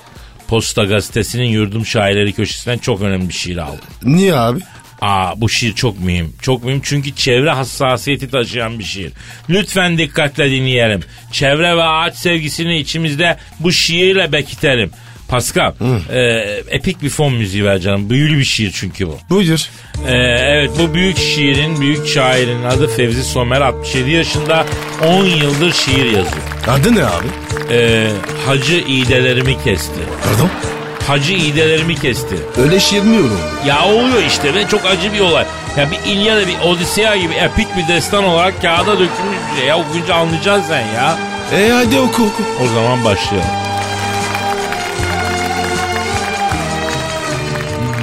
Posta 0.48 0.84
gazetesinin 0.84 1.48
yurdum 1.48 1.86
şairleri 1.86 2.34
köşesinden 2.34 2.78
çok 2.78 3.02
önemli 3.02 3.30
bir 3.30 3.34
şiir 3.34 3.58
aldım. 3.58 3.80
Niye 4.04 4.36
abi? 4.36 4.60
Aa 5.02 5.42
bu 5.42 5.50
şiir 5.50 5.74
çok 5.76 6.00
mühim. 6.00 6.34
Çok 6.42 6.64
mühim 6.64 6.82
çünkü 6.84 7.16
çevre 7.16 7.50
hassasiyeti 7.52 8.32
taşıyan 8.32 8.80
bir 8.80 8.84
şiir. 8.84 9.12
Lütfen 9.50 9.98
dikkatle 9.98 10.52
dinleyelim. 10.52 11.02
Çevre 11.32 11.78
ve 11.78 11.84
ağaç 11.84 12.16
sevgisini 12.16 12.78
içimizde 12.80 13.38
bu 13.60 13.72
şiirle 13.72 14.32
bekitelim. 14.32 14.92
Pascal, 15.28 15.74
e, 16.14 16.22
epik 16.70 17.02
bir 17.02 17.10
fon 17.10 17.34
müziği 17.34 17.66
ver 17.66 17.80
canım. 17.80 18.10
Büyülü 18.10 18.38
bir 18.38 18.44
şiir 18.44 18.72
çünkü 18.76 19.08
bu. 19.08 19.18
Buyur. 19.30 19.70
E, 20.08 20.12
evet 20.40 20.72
bu 20.80 20.94
büyük 20.94 21.18
şiirin, 21.18 21.82
büyük 21.82 22.08
şairin 22.08 22.64
adı 22.64 22.88
Fevzi 22.88 23.24
Somer. 23.24 23.62
67 23.62 24.12
yaşında 24.12 24.66
10 25.08 25.26
yıldır 25.26 25.74
şiir 25.74 26.06
yazıyor. 26.06 26.44
Adı 26.68 26.96
ne 26.96 27.06
abi? 27.06 27.28
E, 27.72 28.08
hacı 28.46 28.76
iğdelerimi 28.76 29.64
kesti. 29.64 30.00
Pardon? 30.24 30.50
Hacı 31.10 31.34
iğdelerimi 31.34 31.96
kesti. 31.96 32.36
Öyle 32.58 32.80
şiir 32.80 33.02
mi 33.04 33.20
olur? 33.20 33.66
Ya 33.66 33.86
oluyor 33.86 34.24
işte 34.28 34.54
ve 34.54 34.68
çok 34.68 34.86
acı 34.86 35.14
bir 35.14 35.20
olay. 35.20 35.46
Ya 35.78 35.92
bir 35.92 36.00
İlyada 36.12 36.48
bir 36.48 36.60
Odisea 36.60 37.16
gibi 37.16 37.34
epik 37.34 37.78
bir 37.78 37.88
destan 37.88 38.24
olarak 38.24 38.62
kağıda 38.62 38.92
dökülmüş 38.92 39.38
bir 39.52 39.60
şey. 39.60 39.68
Ya 39.68 39.78
okuyunca 39.80 40.16
anlayacaksın 40.16 40.68
sen 40.68 40.80
ya. 40.96 41.18
E 41.54 41.72
hadi 41.72 42.00
oku 42.00 42.24
oku. 42.24 42.44
O 42.64 42.68
zaman 42.68 43.06
başlayalım. 43.06 43.50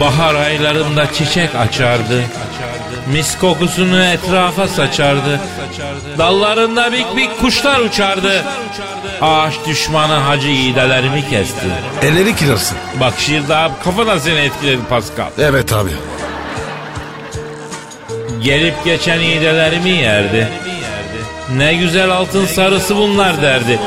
Bahar 0.01 0.35
aylarında 0.35 1.13
çiçek 1.13 1.55
açardı. 1.55 2.25
Mis 3.13 3.39
kokusunu 3.39 4.05
etrafa 4.05 4.69
saçardı. 4.69 5.41
Dallarında 6.19 6.93
bik 6.93 7.17
bik 7.17 7.41
kuşlar 7.41 7.81
uçardı. 7.81 8.45
Ağaç 9.23 9.55
düşmanı 9.67 10.15
hacı 10.15 10.49
iğdelerimi 10.49 11.31
kesti. 11.31 11.67
Elleri 12.03 12.37
kirarsın. 12.37 12.79
Bak 13.01 13.15
şiir 13.19 13.49
daha 13.49 13.81
kafadan 13.85 14.19
seni 14.19 14.39
etkiledi 14.39 14.81
Pascal. 14.91 15.31
Evet 15.39 15.73
abi. 15.73 15.91
Gelip 18.43 18.85
geçen 18.85 19.21
iğdelerimi 19.21 19.91
yerdi. 19.91 20.49
Ne 21.57 21.75
güzel 21.75 22.11
altın 22.11 22.47
sarısı 22.47 22.97
bunlar 22.97 23.43
derdi. 23.43 23.79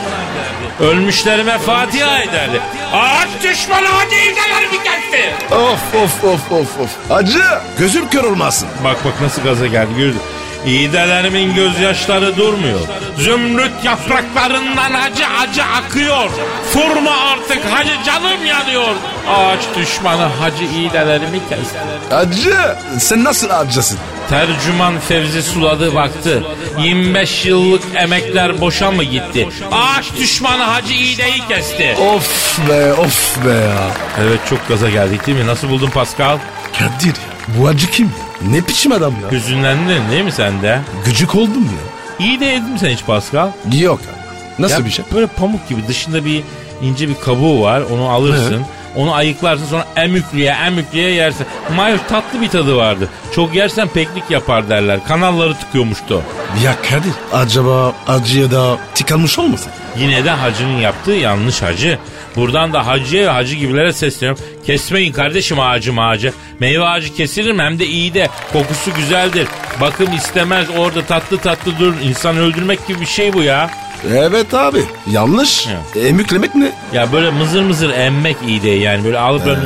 Ölmüşlerime 0.80 1.58
Fatiha 1.58 2.19
ederdi. 2.19 2.62
Ağaç 2.93 3.30
düşmanı 3.43 3.88
hacı 3.88 4.15
iğdelerimi 4.15 4.84
kesti. 4.84 5.56
Of 5.56 5.95
of 5.95 6.24
of 6.24 6.52
of 6.52 6.80
of. 6.80 7.12
Acı. 7.12 7.43
Gözüm 7.80 8.10
kör 8.10 8.24
olmasın. 8.24 8.67
Bak 8.84 8.98
bak 9.06 9.22
nasıl 9.22 9.41
gaza 9.43 9.67
geldi 9.67 9.89
gördün. 9.98 10.22
İğdelerimin 10.65 11.56
gözyaşları 11.56 12.38
durmuyor. 12.38 12.80
Zümrüt 13.17 13.72
yapraklarından 13.84 14.93
acı 14.93 15.24
acı 15.41 15.63
akıyor. 15.63 16.30
Furma 16.74 17.12
artık 17.12 17.65
hacı 17.72 18.04
canım 18.06 18.45
yanıyor. 18.45 18.95
Ağaç 19.28 19.60
düşmanı 19.78 20.24
hacı 20.24 20.63
iğdelerimi 20.63 21.39
kesti. 21.50 21.78
Acı. 22.15 22.56
Sen 23.00 23.24
nasıl 23.24 23.50
acısın? 23.50 23.98
Tercüman 24.30 25.00
Fevzi 25.00 25.43
suladı 25.43 25.95
baktı. 25.95 26.43
25 26.80 27.45
yıllık 27.45 27.84
emekler 27.95 28.62
boşa 28.62 28.91
mı 28.91 29.04
gitti? 29.04 29.50
Ağaç 29.72 30.06
düşmanı 30.17 30.63
hacı 30.63 30.93
iğdeyi 30.93 31.48
kesti. 31.48 31.95
Of 32.15 32.60
be 32.69 32.93
of 32.93 33.45
be 33.45 33.50
ya. 33.54 33.91
Evet 34.22 34.39
çok 34.50 34.67
gaza 34.67 34.89
geldik 34.89 35.28
değil 35.28 35.38
mi? 35.38 35.48
Nasıl 35.48 35.69
buldun 35.69 35.89
Pascal? 35.89 36.38
Kadir 36.80 37.13
bu 37.48 37.67
acı 37.67 37.89
kim? 37.91 38.12
Ne 38.47 38.67
biçim 38.67 38.91
adam 38.91 39.13
ya? 39.23 39.32
Hüzünlendin 39.32 40.12
değil 40.12 40.23
mi 40.23 40.32
sen 40.32 40.62
de? 40.62 40.80
Gıcık 41.06 41.36
oldum 41.36 41.63
ya. 41.63 42.25
İyi 42.25 42.39
de 42.39 42.45
yedin 42.45 42.78
sen 42.78 42.89
hiç 42.89 43.06
Pascal? 43.06 43.49
Yok 43.80 43.99
abi. 44.02 44.62
Nasıl 44.62 44.80
Ya 44.80 44.86
bir 44.86 44.89
şey? 44.89 45.06
Böyle 45.13 45.28
pamuk 45.28 45.69
gibi 45.69 45.88
dışında 45.88 46.25
bir 46.25 46.43
ince 46.82 47.10
bir 47.10 47.15
kabuğu 47.15 47.62
var. 47.62 47.82
Onu 47.93 48.10
alırsın. 48.10 48.62
Onu 48.95 49.13
ayıklarsın 49.13 49.65
sonra 49.65 49.88
emüklüye 49.95 50.52
emüklüye 50.52 51.10
yersin. 51.12 51.47
Mayoş 51.75 52.02
tatlı 52.10 52.41
bir 52.41 52.49
tadı 52.49 52.75
vardı. 52.75 53.10
Çok 53.36 53.56
yersen 53.56 53.88
peklik 53.88 54.32
yapar 54.32 54.69
derler. 54.69 54.99
Kanalları 55.08 55.54
tıkıyormuştu. 55.54 56.21
Ya 56.63 56.75
Kadir 56.82 57.13
acaba 57.34 57.93
acıya 58.08 58.52
da 58.52 58.78
tıkanmış 58.95 59.39
olmasın? 59.39 59.71
Yine 59.97 60.25
de 60.25 60.30
hacının 60.30 60.78
yaptığı 60.78 61.12
yanlış 61.12 61.62
hacı. 61.62 61.99
Buradan 62.36 62.73
da 62.73 62.88
hacıya 62.88 63.23
ve 63.23 63.30
hacı 63.30 63.56
gibilere 63.56 63.93
sesleniyorum. 63.93 64.43
Kesmeyin 64.65 65.12
kardeşim 65.13 65.60
ağacım 65.60 65.99
ağacı. 65.99 66.34
Meyve 66.60 66.84
ağacı 66.86 67.13
kesilir 67.15 67.52
mi 67.52 67.62
hem 67.63 67.80
de 67.80 67.86
iyi 67.86 68.13
de 68.13 68.28
kokusu 68.54 68.93
güzeldir. 68.93 69.47
Bakım 69.82 70.15
istemez 70.15 70.67
orada 70.78 71.02
tatlı 71.06 71.38
tatlı 71.38 71.80
durur. 71.80 71.95
İnsan 72.04 72.38
öldürmek 72.38 72.88
gibi 72.88 73.02
bir 73.02 73.06
şey 73.06 73.34
bu 73.34 73.43
ya. 73.43 73.69
Evet 74.07 74.53
abi. 74.53 74.83
Yanlış. 75.12 75.67
Emüklemek 75.95 76.55
ne? 76.55 76.71
Ya 76.93 77.12
böyle 77.12 77.29
mızır 77.29 77.62
mızır 77.63 77.89
emmek 77.89 78.38
iyi 78.47 78.63
değil 78.63 78.81
yani 78.81 79.03
böyle 79.03 79.19
alıp 79.19 79.45
böyle 79.45 79.59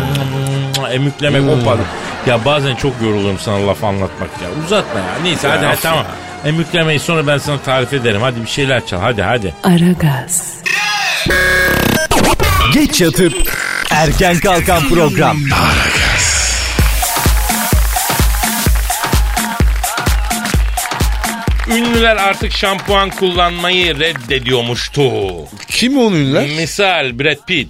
emüklemek 0.93 1.43
o 1.49 1.65
padı. 1.65 1.81
Ya 2.25 2.45
bazen 2.45 2.75
çok 2.75 2.93
yoruluyorum 3.01 3.39
sana 3.39 3.67
laf 3.67 3.83
anlatmak 3.83 4.29
ya. 4.43 4.63
Uzatma 4.65 4.99
ya. 4.99 5.05
Neyse 5.23 5.47
hadi, 5.47 5.65
hadi 5.65 5.81
tamam. 5.81 6.05
Emüklemeyi 6.45 6.99
sonra 6.99 7.27
ben 7.27 7.37
sana 7.37 7.57
tarif 7.59 7.93
ederim. 7.93 8.21
Hadi 8.21 8.41
bir 8.41 8.47
şeyler 8.49 8.85
çal 8.85 8.99
hadi 9.01 9.21
hadi. 9.23 9.53
Aragaz, 9.63 10.53
Geç 12.73 13.01
yatıp 13.01 13.33
erken 13.89 14.39
kalkan 14.39 14.89
program. 14.89 15.37
Ünlüler 21.77 22.15
artık 22.15 22.51
şampuan 22.51 23.09
kullanmayı 23.09 23.99
reddediyormuştu. 23.99 25.12
Kim 25.69 25.97
o 25.97 26.12
ünlüler? 26.12 26.47
Misal 26.47 27.19
Brad 27.19 27.45
Pitt. 27.47 27.69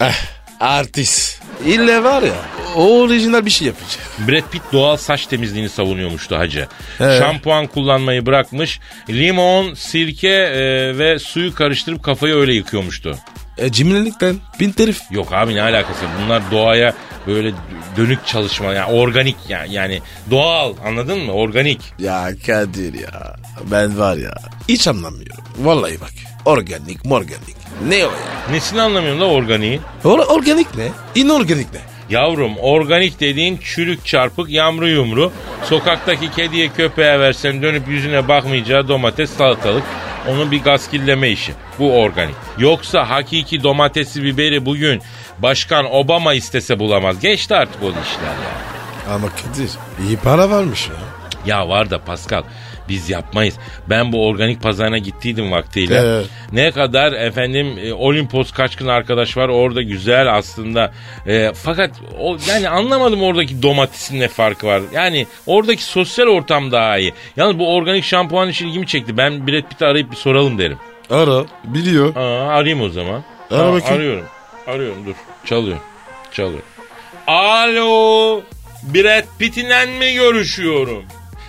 Eh, 0.00 0.14
artist. 0.60 1.42
İlle 1.66 2.04
var 2.04 2.22
ya 2.22 2.34
o 2.76 3.00
orijinal 3.00 3.46
bir 3.46 3.50
şey 3.50 3.66
yapacak. 3.66 4.00
Brad 4.28 4.50
Pitt 4.52 4.62
doğal 4.72 4.96
saç 4.96 5.26
temizliğini 5.26 5.68
savunuyormuştu 5.68 6.38
hacı. 6.38 6.66
He. 6.98 7.18
Şampuan 7.18 7.66
kullanmayı 7.66 8.26
bırakmış. 8.26 8.80
Limon, 9.08 9.74
sirke 9.74 10.28
e, 10.28 10.98
ve 10.98 11.18
suyu 11.18 11.54
karıştırıp 11.54 12.02
kafayı 12.02 12.34
öyle 12.34 12.54
yıkıyormuştu. 12.54 13.18
E 13.58 13.72
cimrilikten 13.72 14.36
bin 14.60 14.70
terif. 14.70 15.00
Yok 15.10 15.32
abi 15.32 15.54
ne 15.54 15.62
alakası? 15.62 16.00
Bunlar 16.24 16.42
doğaya 16.50 16.94
böyle 17.26 17.52
dönük 17.96 18.26
çalışma 18.26 18.72
yani 18.72 18.92
organik 18.92 19.36
yani, 19.48 19.74
yani 19.74 20.00
doğal 20.30 20.74
anladın 20.84 21.18
mı? 21.18 21.32
Organik. 21.32 21.80
Ya 21.98 22.28
Kadir 22.46 22.94
ya 22.94 23.36
ben 23.70 23.98
var 23.98 24.16
ya 24.16 24.32
hiç 24.68 24.88
anlamıyorum. 24.88 25.44
Vallahi 25.58 26.00
bak 26.00 26.12
organik 26.44 27.04
morganik 27.04 27.56
ne 27.88 27.96
o 28.06 28.10
ya? 28.10 28.50
Nesini 28.50 28.80
anlamıyorsun 28.80 29.20
da 29.20 29.26
organiği? 29.26 29.80
Or- 30.04 30.26
organik 30.26 30.74
ne? 30.76 30.88
İnorganik 31.14 31.72
ne? 31.72 31.80
Yavrum 32.10 32.56
organik 32.58 33.20
dediğin 33.20 33.58
çürük 33.58 34.06
çarpık 34.06 34.50
yamru 34.50 34.88
yumru. 34.88 35.32
Sokaktaki 35.64 36.30
kediye 36.30 36.68
köpeğe 36.68 37.20
versen 37.20 37.62
dönüp 37.62 37.88
yüzüne 37.88 38.28
bakmayacağı 38.28 38.88
domates 38.88 39.30
salatalık. 39.30 39.82
Onun 40.28 40.50
bir 40.50 40.62
gaskilleme 40.62 41.30
işi. 41.30 41.52
Bu 41.78 42.00
organik. 42.00 42.34
Yoksa 42.58 43.10
hakiki 43.10 43.62
domatesi 43.62 44.22
biberi 44.22 44.66
bugün 44.66 45.02
Başkan 45.38 45.94
Obama 45.94 46.34
istese 46.34 46.78
bulamaz. 46.78 47.20
Geçti 47.20 47.54
artık 47.56 47.82
o 47.82 47.86
işler 47.86 48.24
ya. 48.24 49.14
Ama 49.14 49.28
Kadir 49.28 49.70
iyi 50.08 50.16
para 50.16 50.50
varmış 50.50 50.88
ya. 50.88 50.94
Ya 51.46 51.68
var 51.68 51.90
da 51.90 51.98
Pascal 51.98 52.42
biz 52.88 53.10
yapmayız. 53.10 53.54
Ben 53.90 54.12
bu 54.12 54.26
organik 54.26 54.62
pazarına 54.62 54.98
gittiydim 54.98 55.52
vaktiyle. 55.52 55.94
Evet. 55.98 56.26
Ne 56.52 56.70
kadar 56.70 57.12
efendim 57.12 57.78
e, 57.82 57.92
Olimpos 57.92 58.50
kaçkın 58.52 58.86
arkadaş 58.86 59.36
var 59.36 59.48
orada 59.48 59.82
güzel 59.82 60.34
aslında. 60.34 60.92
E, 61.26 61.52
fakat 61.54 61.90
o 62.20 62.36
yani 62.48 62.68
anlamadım 62.68 63.22
oradaki 63.22 63.62
domatesin 63.62 64.20
ne 64.20 64.28
farkı 64.28 64.66
var. 64.66 64.82
Yani 64.92 65.26
oradaki 65.46 65.84
sosyal 65.84 66.26
ortam 66.26 66.72
daha 66.72 66.98
iyi. 66.98 67.12
Yalnız 67.36 67.58
bu 67.58 67.74
organik 67.74 68.04
şampuan 68.04 68.48
işi 68.48 68.66
ilgimi 68.68 68.86
çekti. 68.86 69.16
Ben 69.16 69.46
Brad 69.46 69.68
Pitt'i 69.68 69.86
arayıp 69.86 70.10
bir 70.10 70.16
soralım 70.16 70.58
derim. 70.58 70.78
Ara 71.10 71.44
biliyor. 71.64 72.16
Aa, 72.16 72.48
arayayım 72.48 72.82
o 72.82 72.88
zaman. 72.88 73.24
Ara 73.50 73.62
Aa, 73.62 73.72
bakayım. 73.72 73.96
Arıyorum. 73.96 74.24
Arıyorum 74.66 75.06
dur. 75.06 75.14
Çalıyor. 75.44 75.76
Çalıyor. 76.32 76.62
Alo. 77.26 78.42
Brad 78.82 79.24
Pitt'le 79.38 79.98
mi 79.98 80.14
görüşüyorum? 80.14 81.04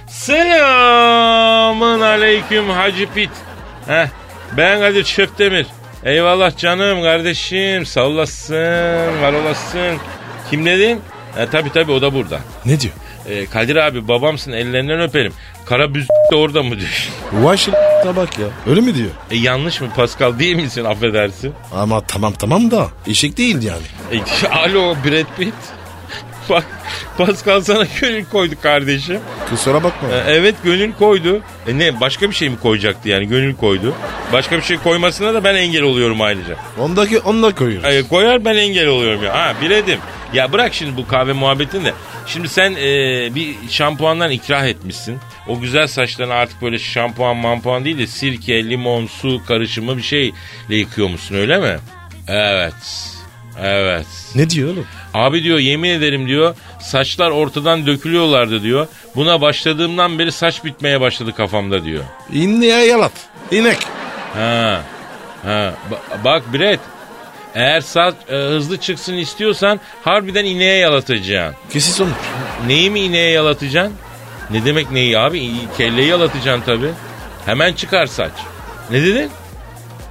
Selamın 0.08 2.02
aleyküm 2.02 2.70
Hacı 2.70 3.14
Pitt. 3.14 3.30
Heh, 3.88 4.08
ben 4.58 4.80
Kadir 4.80 5.04
Çöptemir. 5.04 5.68
Eyvallah 6.04 6.58
canım 6.58 7.02
kardeşim. 7.02 7.86
Sağ 7.86 8.04
olasın, 8.04 9.22
var 9.22 9.34
olasın. 9.34 9.98
Kim 10.50 10.66
dedin? 10.66 11.02
E, 11.38 11.48
tabii 11.48 11.72
tabii 11.72 11.92
o 11.92 12.02
da 12.02 12.14
burada. 12.14 12.40
Ne 12.66 12.80
diyor? 12.80 12.94
E, 13.30 13.46
Kadir 13.46 13.76
abi 13.76 14.08
babamsın 14.08 14.52
ellerinden 14.52 15.02
öperim. 15.02 15.34
Kara 15.66 15.94
büz 15.94 16.08
de 16.32 16.36
orada 16.36 16.64
mı 16.64 16.80
diyor. 16.80 17.10
Vay 17.34 17.56
şi- 17.58 18.04
tabak 18.04 18.40
ya. 18.40 18.46
Öyle 18.70 18.82
mi 18.82 18.96
diyor? 18.96 19.10
E, 19.32 19.38
yanlış 19.38 19.82
mı 19.82 19.88
Pascal 19.96 20.40
değil 20.40 20.56
misin 20.56 20.84
affedersin? 20.86 21.54
Ama 21.76 22.02
tamam 22.02 22.34
tamam 22.34 22.72
da 22.72 22.88
eşek 23.08 23.38
değil 23.38 23.64
yani. 23.64 23.82
E, 24.12 24.48
alo 24.52 24.96
Brad 24.96 25.26
Pitt. 25.38 25.54
Bak 26.50 26.66
Pascal 27.18 27.62
sana 27.62 27.86
gönül 28.02 28.26
koydu 28.26 28.56
kardeşim. 28.62 29.20
Kusura 29.50 29.84
bakma. 29.84 30.10
E, 30.10 30.18
evet 30.34 30.56
gönül 30.64 30.94
koydu. 30.94 31.42
E 31.68 31.78
ne 31.78 32.00
başka 32.00 32.30
bir 32.30 32.36
şey 32.36 32.50
mi 32.50 32.60
koyacaktı 32.60 33.10
yani 33.10 33.28
gönül 33.28 33.56
koydu. 33.56 33.94
Başka 34.34 34.58
bir 34.58 34.62
şey 34.62 34.78
koymasına 34.78 35.34
da 35.34 35.44
ben 35.44 35.56
engel 35.56 35.82
oluyorum 35.82 36.22
ayrıca. 36.22 36.56
Ondaki 36.80 37.20
onunla 37.20 37.56
koyuyoruz. 37.56 37.90
E, 37.96 38.04
koyar 38.08 38.46
ben 38.46 38.56
engel 38.56 38.88
oluyorum 38.88 39.24
ya. 39.24 39.34
Ha 39.34 39.54
biledim. 39.62 40.00
Ya 40.34 40.52
bırak 40.54 40.74
şimdi 40.74 40.98
bu 40.98 41.08
kahve 41.08 41.34
muhabbetini 41.34 41.86
de. 41.86 41.94
Şimdi 42.26 42.50
sen 42.50 42.72
e, 42.76 42.86
bir 43.36 43.56
şampuandan 43.70 44.32
ikrah 44.32 44.66
etmişsin. 44.66 45.20
O 45.48 45.60
güzel 45.60 45.88
saçlarını 45.88 46.34
artık 46.34 46.62
böyle 46.62 46.80
şampuan 46.80 47.38
mampuan 47.38 47.86
değil 47.86 47.98
de 47.98 48.08
sirke, 48.08 48.70
limon, 48.70 49.06
su 49.08 49.42
karışımı 49.48 49.98
bir 49.98 50.02
şeyle 50.02 50.34
yıkıyormuşsun 50.70 51.36
öyle 51.36 51.58
mi? 51.58 51.78
Evet. 52.28 52.74
Evet. 53.62 54.06
Ne 54.36 54.50
diyor 54.50 54.74
oğlum? 54.74 54.86
Abi 55.14 55.44
diyor 55.44 55.60
yemin 55.60 55.90
ederim 55.90 56.28
diyor 56.28 56.56
saçlar 56.82 57.32
ortadan 57.32 57.86
dökülüyorlardı 57.88 58.64
diyor. 58.64 58.88
Buna 59.16 59.42
başladığımdan 59.42 60.20
beri 60.20 60.32
saç 60.32 60.66
bitmeye 60.66 61.02
başladı 61.02 61.34
kafamda 61.36 61.84
diyor. 61.84 62.04
İnneğe 62.34 62.86
yalat. 62.86 63.12
İnek. 63.52 63.78
Ha. 64.34 64.82
Ha. 65.44 65.74
Ba- 65.92 66.24
bak 66.24 66.54
Brett. 66.54 66.80
Eğer 67.58 67.82
saç 67.82 68.16
e, 68.30 68.36
hızlı 68.36 68.78
çıksın 68.78 69.14
istiyorsan 69.14 69.80
harbiden 70.04 70.46
ineğe 70.46 70.78
yalatacaksın. 70.78 71.56
Kesin 71.74 71.92
sonuç. 71.92 72.14
Neyi 72.68 72.92
mi 72.92 73.00
ineğe 73.00 73.30
yalatacaksın? 73.32 73.94
Ne 74.52 74.66
demek 74.66 74.92
neyi 74.92 75.18
abi? 75.20 75.52
Kelleyi 75.78 76.08
yalatacaksın 76.08 76.66
tabi. 76.66 76.88
Hemen 77.46 77.74
çıkar 77.74 78.06
saç. 78.06 78.32
Ne 78.92 79.02
dedin? 79.02 79.30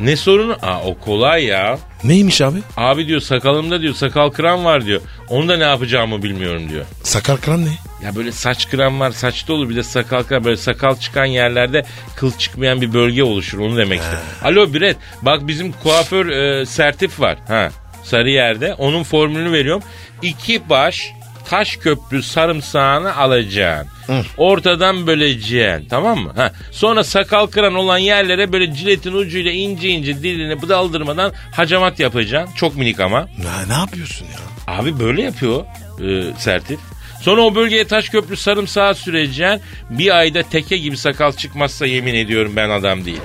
Ne 0.01 0.17
sorunu? 0.17 0.57
Aa 0.63 0.83
o 0.87 0.99
kolay 0.99 1.45
ya. 1.45 1.79
Neymiş 2.05 2.41
abi? 2.41 2.59
Abi 2.77 3.07
diyor 3.09 3.21
sakalımda 3.21 3.81
diyor 3.81 3.95
sakal 3.95 4.31
kıran 4.31 4.65
var 4.65 4.85
diyor. 4.87 5.01
Onu 5.29 5.49
da 5.49 5.57
ne 5.57 5.65
yapacağımı 5.65 6.23
bilmiyorum 6.23 6.71
diyor. 6.71 6.85
Sakal 7.03 7.37
kıran 7.37 7.65
ne? 7.65 7.71
Ya 8.03 8.17
böyle 8.17 8.33
saç 8.33 8.69
kıran 8.71 9.01
var 9.01 9.11
saçta 9.11 9.53
olur 9.53 9.69
bir 9.69 9.77
de 9.77 9.83
sakal 9.83 10.23
kıran 10.23 10.45
böyle 10.45 10.57
sakal 10.57 10.97
çıkan 10.97 11.25
yerlerde 11.25 11.85
kıl 12.17 12.33
çıkmayan 12.39 12.81
bir 12.81 12.93
bölge 12.93 13.23
oluşur 13.23 13.59
onu 13.59 13.77
demek 13.77 14.01
istedim. 14.01 14.19
Alo 14.45 14.75
Biret 14.75 14.97
bak 15.23 15.47
bizim 15.49 15.73
kuaför 15.73 16.29
e, 16.29 16.67
Sertif 16.67 17.21
var 17.21 17.39
ha 17.49 17.69
sarı 18.05 18.31
yerde 18.31 18.75
onun 18.75 19.03
formülünü 19.03 19.53
veriyorum. 19.53 19.83
İki 20.23 20.69
baş 20.69 21.13
taş 21.49 21.77
köprü 21.77 22.23
sarımsağını 22.23 23.17
alacaksın. 23.17 23.91
Ortadan 24.37 25.07
böleceksin 25.07 25.89
tamam 25.89 26.19
mı? 26.19 26.33
Ha. 26.37 26.53
Sonra 26.73 27.05
sakal 27.05 27.47
kıran 27.47 27.75
olan 27.75 27.99
yerlere 27.99 28.53
böyle 28.53 28.75
ciletin 28.75 29.13
ucuyla 29.13 29.51
ince 29.53 29.89
ince 29.89 30.23
dilini 30.23 30.69
daldırmadan 30.69 31.33
hacamat 31.53 32.01
yapacaksın. 32.01 32.55
Çok 32.55 32.77
minik 32.77 33.01
ama. 33.01 33.19
Ya, 33.19 33.67
ne 33.69 33.75
yapıyorsun 33.75 34.27
ya? 34.27 34.75
Abi 34.75 35.01
böyle 35.01 35.23
yapıyor 35.23 35.65
e, 36.01 36.23
Sertif. 36.39 36.81
Sonra 37.27 37.43
o 37.43 37.55
bölgeye 37.55 37.87
taş 37.87 38.09
köprü 38.09 38.37
sarımsağı 38.37 38.95
süreceksin. 38.95 39.61
Bir 39.91 40.19
ayda 40.19 40.43
teke 40.43 40.77
gibi 40.77 40.97
sakal 40.97 41.33
çıkmazsa 41.33 41.87
yemin 41.87 42.15
ediyorum 42.15 42.53
ben 42.57 42.71
adam 42.71 43.05
değil. 43.05 43.21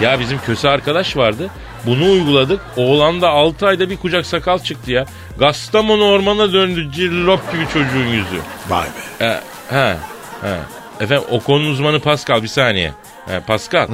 Ya 0.00 0.20
bizim 0.20 0.38
köse 0.38 0.68
arkadaş 0.68 1.16
vardı. 1.16 1.50
Bunu 1.86 2.10
uyguladık. 2.10 2.60
Oğlanda 2.76 3.28
6 3.28 3.66
ayda 3.66 3.90
bir 3.90 3.96
kucak 3.96 4.26
sakal 4.26 4.58
çıktı 4.58 4.92
ya. 4.92 5.06
Gastamonu 5.38 6.04
ormana 6.04 6.52
döndü 6.52 6.92
cillop 6.92 7.52
gibi 7.52 7.64
çocuğun 7.72 8.06
yüzü. 8.06 8.40
Vay 8.68 8.86
be. 9.20 9.24
E, 9.24 9.40
he, 9.74 9.96
he. 10.42 10.56
Efendim 11.00 11.24
o 11.30 11.40
konunun 11.40 11.70
uzmanı 11.70 12.00
Pascal 12.00 12.42
bir 12.42 12.48
saniye. 12.48 12.92
He, 13.26 13.40
Pascal. 13.40 13.88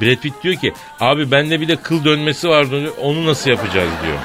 Brad 0.00 0.16
Pitt 0.16 0.42
diyor 0.42 0.54
ki 0.54 0.72
abi 1.00 1.30
bende 1.30 1.60
bir 1.60 1.68
de 1.68 1.76
kıl 1.76 2.04
dönmesi 2.04 2.48
var. 2.48 2.66
Onu 3.02 3.26
nasıl 3.26 3.50
yapacağız 3.50 3.90
diyor. 4.02 4.18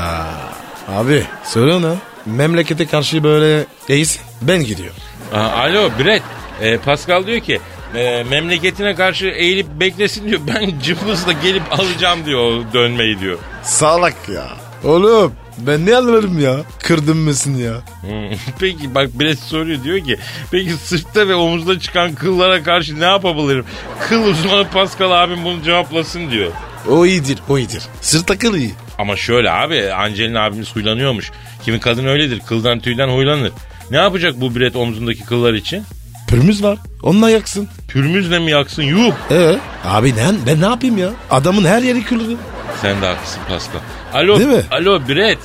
Aa, 0.00 1.00
abi 1.00 1.24
söyle 1.44 1.74
ona. 1.74 1.94
Memlekete 2.36 2.86
karşı 2.86 3.24
böyle 3.24 3.64
değilsin. 3.88 4.22
Ben 4.42 4.64
gidiyorum. 4.64 4.96
Aa, 5.34 5.38
alo 5.38 5.90
Brett. 5.98 6.22
Ee, 6.62 6.76
Pascal 6.78 7.26
diyor 7.26 7.40
ki 7.40 7.60
e, 7.94 8.24
memleketine 8.30 8.94
karşı 8.94 9.26
eğilip 9.26 9.66
beklesin 9.80 10.28
diyor. 10.28 10.40
Ben 10.46 10.72
cımbızla 10.82 11.32
gelip 11.32 11.62
alacağım 11.72 12.26
diyor 12.26 12.40
o 12.40 12.72
dönmeyi 12.72 13.20
diyor. 13.20 13.38
Salak 13.62 14.28
ya. 14.28 14.48
Oğlum 14.84 15.32
ben 15.58 15.86
ne 15.86 15.96
anlarım 15.96 16.40
ya? 16.40 16.56
Kırdın 16.82 17.16
mısın 17.16 17.56
ya? 17.56 17.72
Hmm, 18.00 18.38
Peki 18.58 18.94
bak 18.94 19.08
Brett 19.20 19.38
soruyor 19.38 19.84
diyor 19.84 20.04
ki 20.04 20.16
peki 20.50 20.72
sırtta 20.72 21.28
ve 21.28 21.34
omuzda 21.34 21.80
çıkan 21.80 22.14
kıllara 22.14 22.62
karşı 22.62 23.00
ne 23.00 23.04
yapabilirim? 23.04 23.64
Kıl 24.08 24.24
uzmanı 24.24 24.68
Pascal 24.70 25.10
abim 25.10 25.44
bunu 25.44 25.62
cevaplasın 25.62 26.30
diyor. 26.30 26.52
O 26.88 27.06
iyidir 27.06 27.38
o 27.48 27.58
iyidir. 27.58 27.82
Sırt 28.00 28.26
takıl 28.26 28.54
iyi. 28.54 28.74
Ama 28.98 29.16
şöyle 29.16 29.50
abi 29.50 29.92
Angelina 29.92 30.44
abimiz 30.44 30.76
huylanıyormuş. 30.76 31.30
Kimi 31.68 31.80
kadın 31.80 32.06
öyledir 32.06 32.40
kıldan 32.46 32.80
tüyden 32.80 33.08
huylanır. 33.08 33.52
Ne 33.90 33.96
yapacak 33.96 34.40
bu 34.40 34.54
Brett 34.56 34.76
omzundaki 34.76 35.24
kıllar 35.24 35.54
için? 35.54 35.82
Pürmüz 36.28 36.62
var. 36.62 36.78
Onunla 37.02 37.30
yaksın. 37.30 37.68
Pürmüzle 37.88 38.38
mi 38.38 38.50
yaksın? 38.50 38.82
Yuh! 38.82 39.12
Ee, 39.30 39.56
abi 39.84 40.14
ben, 40.16 40.36
ben 40.46 40.60
ne 40.60 40.66
yapayım 40.66 40.98
ya? 40.98 41.10
Adamın 41.30 41.64
her 41.64 41.82
yeri 41.82 42.04
kırıldı. 42.04 42.36
Sen 42.82 43.02
de 43.02 43.06
haklısın 43.06 43.40
Pascal. 43.48 43.78
Alo, 44.14 44.38
Değil 44.38 44.48
mi? 44.48 44.62
alo 44.70 45.08
Brett. 45.08 45.38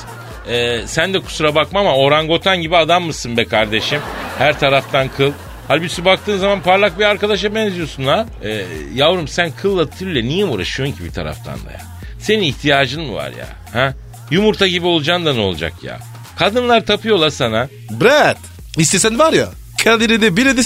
Ee, 0.50 0.82
sen 0.86 1.14
de 1.14 1.20
kusura 1.20 1.56
bakma 1.56 1.80
ama 1.80 1.96
orangotan 1.96 2.62
gibi 2.62 2.78
adam 2.78 3.04
mısın 3.04 3.38
be 3.38 3.46
kardeşim? 3.46 4.00
Her 4.38 4.60
taraftan 4.60 5.08
kıl. 5.18 5.32
Halbuki 5.68 6.06
baktığın 6.06 6.38
zaman 6.38 6.62
parlak 6.62 7.00
bir 7.00 7.06
arkadaşa 7.06 7.56
benziyorsun 7.56 8.04
ha. 8.06 8.26
Ee, 8.44 8.66
yavrum 8.94 9.28
sen 9.28 9.52
kılla 9.62 9.90
tülle 9.90 10.24
niye 10.24 10.46
uğraşıyorsun 10.46 10.96
ki 10.96 11.04
bir 11.04 11.12
taraftan 11.12 11.56
da 11.66 11.72
ya? 11.72 11.82
Senin 12.20 12.44
ihtiyacın 12.44 13.04
mı 13.04 13.14
var 13.14 13.32
ya? 13.40 13.48
Ha? 13.74 13.94
Yumurta 14.32 14.68
gibi 14.68 14.86
olacaksın 14.88 15.26
da 15.26 15.34
ne 15.34 15.42
olacak 15.42 15.74
ya? 15.84 16.00
Kadınlar 16.40 16.86
tapıyor 16.86 17.18
la 17.20 17.32
sana. 17.32 17.68
Brad 17.92 18.38
istesen 18.78 19.20
var 19.20 19.34
ya 19.34 19.50
Kadir'i 19.84 20.22
de 20.22 20.38
biri 20.38 20.58
de 20.58 20.62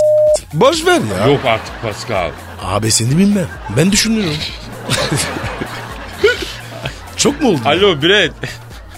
boş 0.53 0.85
ver 0.85 1.01
ya. 1.19 1.27
Yok 1.27 1.45
artık 1.45 1.81
Pascal. 1.81 2.31
Abi 2.63 2.91
seni 2.91 3.17
bilmem. 3.17 3.47
Ben 3.77 3.91
düşünüyorum. 3.91 4.37
Çok 7.17 7.41
mu 7.41 7.49
oldu? 7.49 7.59
Alo 7.65 8.01
Brett. 8.01 8.33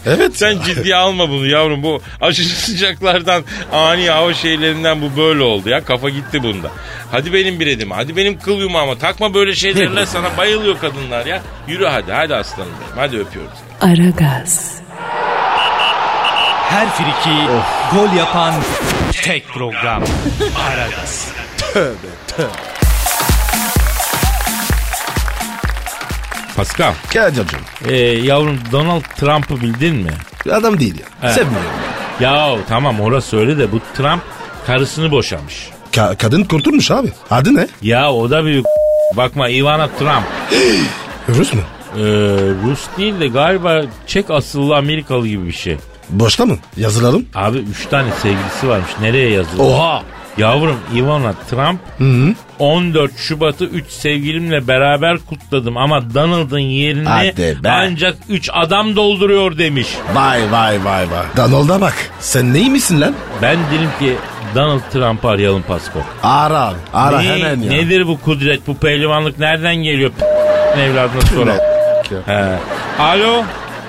Evet. 0.06 0.38
Sen 0.38 0.58
ciddiye 0.66 0.96
alma 0.96 1.30
bunu 1.30 1.46
yavrum. 1.48 1.84
Bu 1.84 2.02
aşırı 2.22 2.48
sıcaklardan, 2.48 3.44
ani 3.74 4.10
hava 4.10 4.34
şeylerinden 4.34 5.02
bu 5.02 5.18
böyle 5.18 5.44
oldu 5.44 5.70
ya. 5.70 5.86
Kafa 5.86 6.10
gitti 6.10 6.44
bunda. 6.44 6.72
Hadi 7.12 7.34
benim 7.34 7.60
biredim. 7.60 7.92
Hadi 7.92 8.18
benim 8.18 8.40
kıl 8.40 8.58
yumağıma. 8.60 8.98
Takma 8.98 9.34
böyle 9.34 9.56
şeylerle 9.56 10.06
sana 10.06 10.38
bayılıyor 10.38 10.80
kadınlar 10.80 11.26
ya. 11.26 11.42
Yürü 11.68 11.86
hadi. 11.86 12.12
Hadi 12.12 12.36
aslanım 12.36 12.72
benim. 12.82 12.98
Hadi 12.98 13.18
öpüyorum 13.18 13.52
seni. 13.82 13.92
Aragaz, 13.94 14.72
Her 16.70 16.90
friki 16.90 17.36
gol 17.94 18.14
yapan 18.18 18.54
tek 19.24 19.48
program. 19.48 20.04
Aragaz. 20.70 21.28
Pascal. 26.56 26.94
Kadir'cim. 27.14 27.60
Ee, 27.88 27.96
yavrum 27.98 28.60
Donald 28.72 29.02
Trump'ı 29.20 29.62
bildin 29.62 29.96
mi? 29.96 30.12
Adam 30.54 30.80
değil 30.80 31.00
ya. 31.00 31.06
Evet. 31.24 31.34
Sevmiyorum. 31.36 31.70
Ya 32.20 32.56
tamam 32.70 33.02
orası 33.02 33.38
öyle 33.38 33.58
de 33.58 33.72
bu 33.72 33.80
Trump 33.98 34.22
karısını 34.68 35.12
boşamış. 35.12 35.70
Ka- 35.92 36.18
kadın 36.18 36.44
kurtulmuş 36.44 36.92
abi. 36.92 37.12
Adı 37.32 37.56
ne? 37.56 37.68
Ya 37.82 38.12
o 38.14 38.30
da 38.30 38.46
büyük 38.46 38.66
Bakma 39.18 39.50
Ivana 39.50 39.88
Trump. 39.88 40.24
Rus 41.30 41.54
mu? 41.54 41.62
Ee, 41.96 42.02
Rus 42.66 42.80
değil 42.98 43.20
de 43.20 43.28
galiba 43.28 43.82
Çek 44.08 44.30
asıllı 44.32 44.76
Amerikalı 44.78 45.28
gibi 45.28 45.48
bir 45.48 45.52
şey. 45.52 45.78
Boşta 46.10 46.46
mı? 46.46 46.58
Yazılalım. 46.78 47.26
Abi 47.36 47.58
üç 47.58 47.86
tane 47.86 48.12
sevgilisi 48.22 48.68
varmış. 48.70 48.90
Nereye 49.02 49.30
yazılı? 49.30 49.64
Oha. 49.64 50.04
Yavrum 50.38 50.78
Ivana 50.96 51.34
Trump 51.50 51.80
Hı 51.98 52.04
hı. 52.04 52.34
14 52.60 53.18
Şubat'ı 53.18 53.66
3 53.66 53.86
sevgilimle 53.92 54.68
beraber 54.68 55.18
kutladım 55.30 55.78
ama 55.78 56.14
Donald'ın 56.14 56.60
yerini 56.60 57.10
ancak 57.70 58.18
3 58.30 58.50
adam 58.54 58.96
dolduruyor 58.96 59.58
demiş. 59.58 59.88
Vay 60.14 60.52
vay 60.52 60.86
vay 60.86 61.06
vay. 61.12 61.26
Donald'a 61.38 61.82
bak. 61.82 61.94
Sen 62.20 62.54
neymişsin 62.54 63.02
lan? 63.02 63.14
Ben 63.42 63.58
dedim 63.72 63.90
ki 64.00 64.16
Donald 64.56 64.80
Trump'ı 64.94 65.28
arayalım 65.28 65.62
Pasko. 65.62 66.00
Ara 66.24 66.60
abi. 66.62 66.78
Ara 66.94 67.22
Ne- 67.22 67.28
hemen 67.28 67.62
ya. 67.62 67.72
Nedir 67.72 68.08
bu 68.08 68.22
kudret, 68.22 68.68
bu 68.68 68.78
pehlivanlık 68.78 69.40
nereden 69.40 69.76
geliyor? 69.76 70.12
P- 70.76 70.82
evladına 70.82 71.22
soralım. 71.22 71.62
He. 72.26 72.46
Alo. 73.04 73.44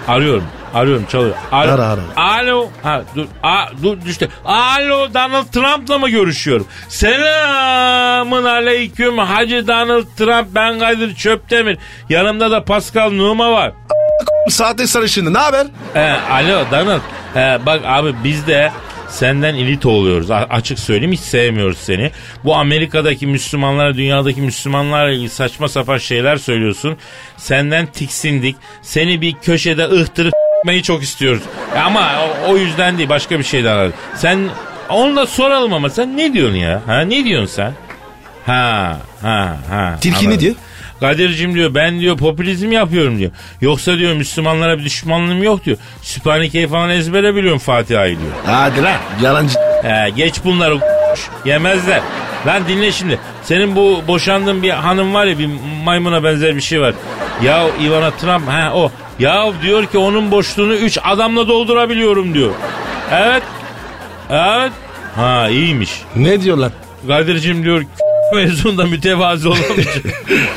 Arıyorum. 0.09 0.45
Arıyorum 0.75 1.07
çalıyor. 1.07 1.35
Alo. 1.53 1.71
Ara, 1.73 1.87
ara. 1.87 2.01
Alo. 2.17 2.69
Ha 2.83 3.03
dur. 3.17 3.27
A, 3.43 3.65
dur 3.83 3.99
düştü. 4.05 4.29
Alo 4.45 5.15
Donald 5.15 5.47
Trump'la 5.53 5.99
mı 5.99 6.09
görüşüyorum? 6.09 6.67
Selamın 6.89 8.45
aleyküm 8.45 9.19
Hacı 9.19 9.69
Donald 9.69 10.05
Trump 10.19 10.47
ben 10.55 10.79
Kadir 10.79 11.15
Çöptemir. 11.15 11.79
Yanımda 12.09 12.51
da 12.51 12.65
Pascal 12.65 13.11
Numa 13.11 13.53
var. 13.53 13.73
Saatte 14.49 14.87
sarışını 14.87 15.35
ne 15.35 15.39
haber? 15.39 15.67
He, 15.95 16.11
alo 16.31 16.65
Donald. 16.71 17.01
He, 17.35 17.59
bak 17.67 17.81
abi 17.85 18.15
biz 18.25 18.47
de 18.47 18.73
senden 19.09 19.55
ilit 19.55 19.87
oluyoruz. 19.87 20.31
A- 20.31 20.47
açık 20.51 20.79
söyleyeyim 20.79 21.13
hiç 21.13 21.21
sevmiyoruz 21.21 21.79
seni. 21.79 22.11
Bu 22.45 22.55
Amerika'daki 22.55 23.27
Müslümanlara, 23.27 23.95
dünyadaki 23.95 24.41
Müslümanlarla 24.41 25.11
ilgili 25.11 25.29
saçma 25.31 25.69
sapan 25.69 25.99
şeyler 25.99 26.37
söylüyorsun. 26.37 26.97
Senden 27.37 27.87
tiksindik. 27.87 28.57
Seni 28.83 29.21
bir 29.21 29.33
köşede 29.33 29.85
ıhtırıp 29.85 30.35
s**meyi 30.65 30.83
çok 30.83 31.03
istiyoruz. 31.03 31.43
Ama 31.85 32.11
o, 32.47 32.53
o 32.53 32.57
yüzden 32.57 32.99
değil 32.99 33.09
başka 33.09 33.39
bir 33.39 33.45
şeyden 33.45 33.77
aradık. 33.77 33.95
Sen 34.17 34.39
onu 34.89 35.17
da 35.17 35.27
soralım 35.27 35.73
ama 35.73 35.91
sen 35.91 36.17
ne 36.17 36.33
diyorsun 36.33 36.57
ya? 36.57 36.83
Ha 36.87 37.01
ne 37.01 37.25
diyorsun 37.25 37.55
sen? 37.55 37.73
Ha 38.47 38.97
ha 39.23 39.57
ha. 39.71 39.97
Tilki 40.01 40.31
ne 40.31 40.41
diyor? 40.41 40.55
Kadir'cim 41.01 41.55
diyor 41.55 41.75
ben 41.75 42.01
diyor 42.01 42.17
popülizm 42.17 42.73
yapıyorum 42.73 43.19
diyor. 43.19 43.31
Yoksa 43.61 43.99
diyor 43.99 44.15
Müslümanlara 44.15 44.79
bir 44.79 44.85
düşmanlığım 44.85 45.43
yok 45.43 45.65
diyor. 45.65 45.77
Sübhaneke'yi 46.03 46.69
falan 46.69 46.91
ezbere 46.91 47.35
biliyorum 47.35 47.59
Fatiha'yı 47.59 48.19
diyor. 48.19 48.31
Hadi 48.47 48.83
lan. 48.83 48.97
Yalancı. 49.23 49.59
He, 49.83 50.11
geç 50.17 50.35
bunları 50.45 50.79
yemezler. 51.45 52.01
Lan 52.47 52.63
dinle 52.69 52.93
şimdi. 52.93 53.19
Senin 53.43 53.77
bu 53.77 54.03
boşandığın 54.09 54.63
bir 54.63 54.71
hanım 54.71 55.15
var 55.15 55.27
ya 55.27 55.39
bir 55.39 55.49
maymuna 55.85 56.25
benzer 56.25 56.57
bir 56.57 56.61
şey 56.61 56.81
var. 56.81 56.95
Ya 57.45 57.67
Ivana 57.83 58.11
Trump 58.11 58.49
ha 58.49 58.73
o. 58.75 58.93
Ya 59.21 59.53
diyor 59.63 59.87
ki 59.87 59.99
onun 59.99 60.31
boşluğunu 60.31 60.75
3 60.75 60.99
adamla 61.05 61.49
doldurabiliyorum 61.49 62.35
diyor. 62.35 62.51
Evet. 63.13 63.43
Evet. 64.31 64.73
Ha 65.17 65.49
iyiymiş. 65.49 65.91
Ne 66.17 66.41
diyor 66.43 66.57
lan? 66.57 66.73
Kadir'cim 67.09 67.65
diyor 67.65 67.85
mezunda 68.35 68.85
mütevazi 68.85 69.49
olamayacak. 69.49 70.05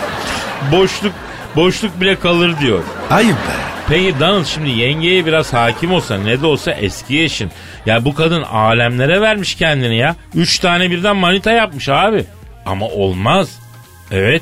boşluk 0.71 1.13
boşluk 1.55 2.01
bile 2.01 2.15
kalır 2.19 2.59
diyor. 2.59 2.79
Ayıp 3.09 3.35
be. 3.35 3.53
Peki 3.89 4.19
Donald 4.19 4.45
şimdi 4.45 4.69
yengeye 4.69 5.25
biraz 5.25 5.53
hakim 5.53 5.91
olsa 5.93 6.17
ne 6.17 6.41
de 6.41 6.45
olsa 6.45 6.71
eski 6.71 7.23
eşin. 7.23 7.51
Ya 7.85 8.05
bu 8.05 8.15
kadın 8.15 8.41
alemlere 8.41 9.21
vermiş 9.21 9.55
kendini 9.55 9.97
ya. 9.97 10.15
Üç 10.35 10.59
tane 10.59 10.91
birden 10.91 11.15
manita 11.15 11.51
yapmış 11.51 11.89
abi. 11.89 12.25
Ama 12.65 12.85
olmaz. 12.85 13.59
Evet. 14.11 14.41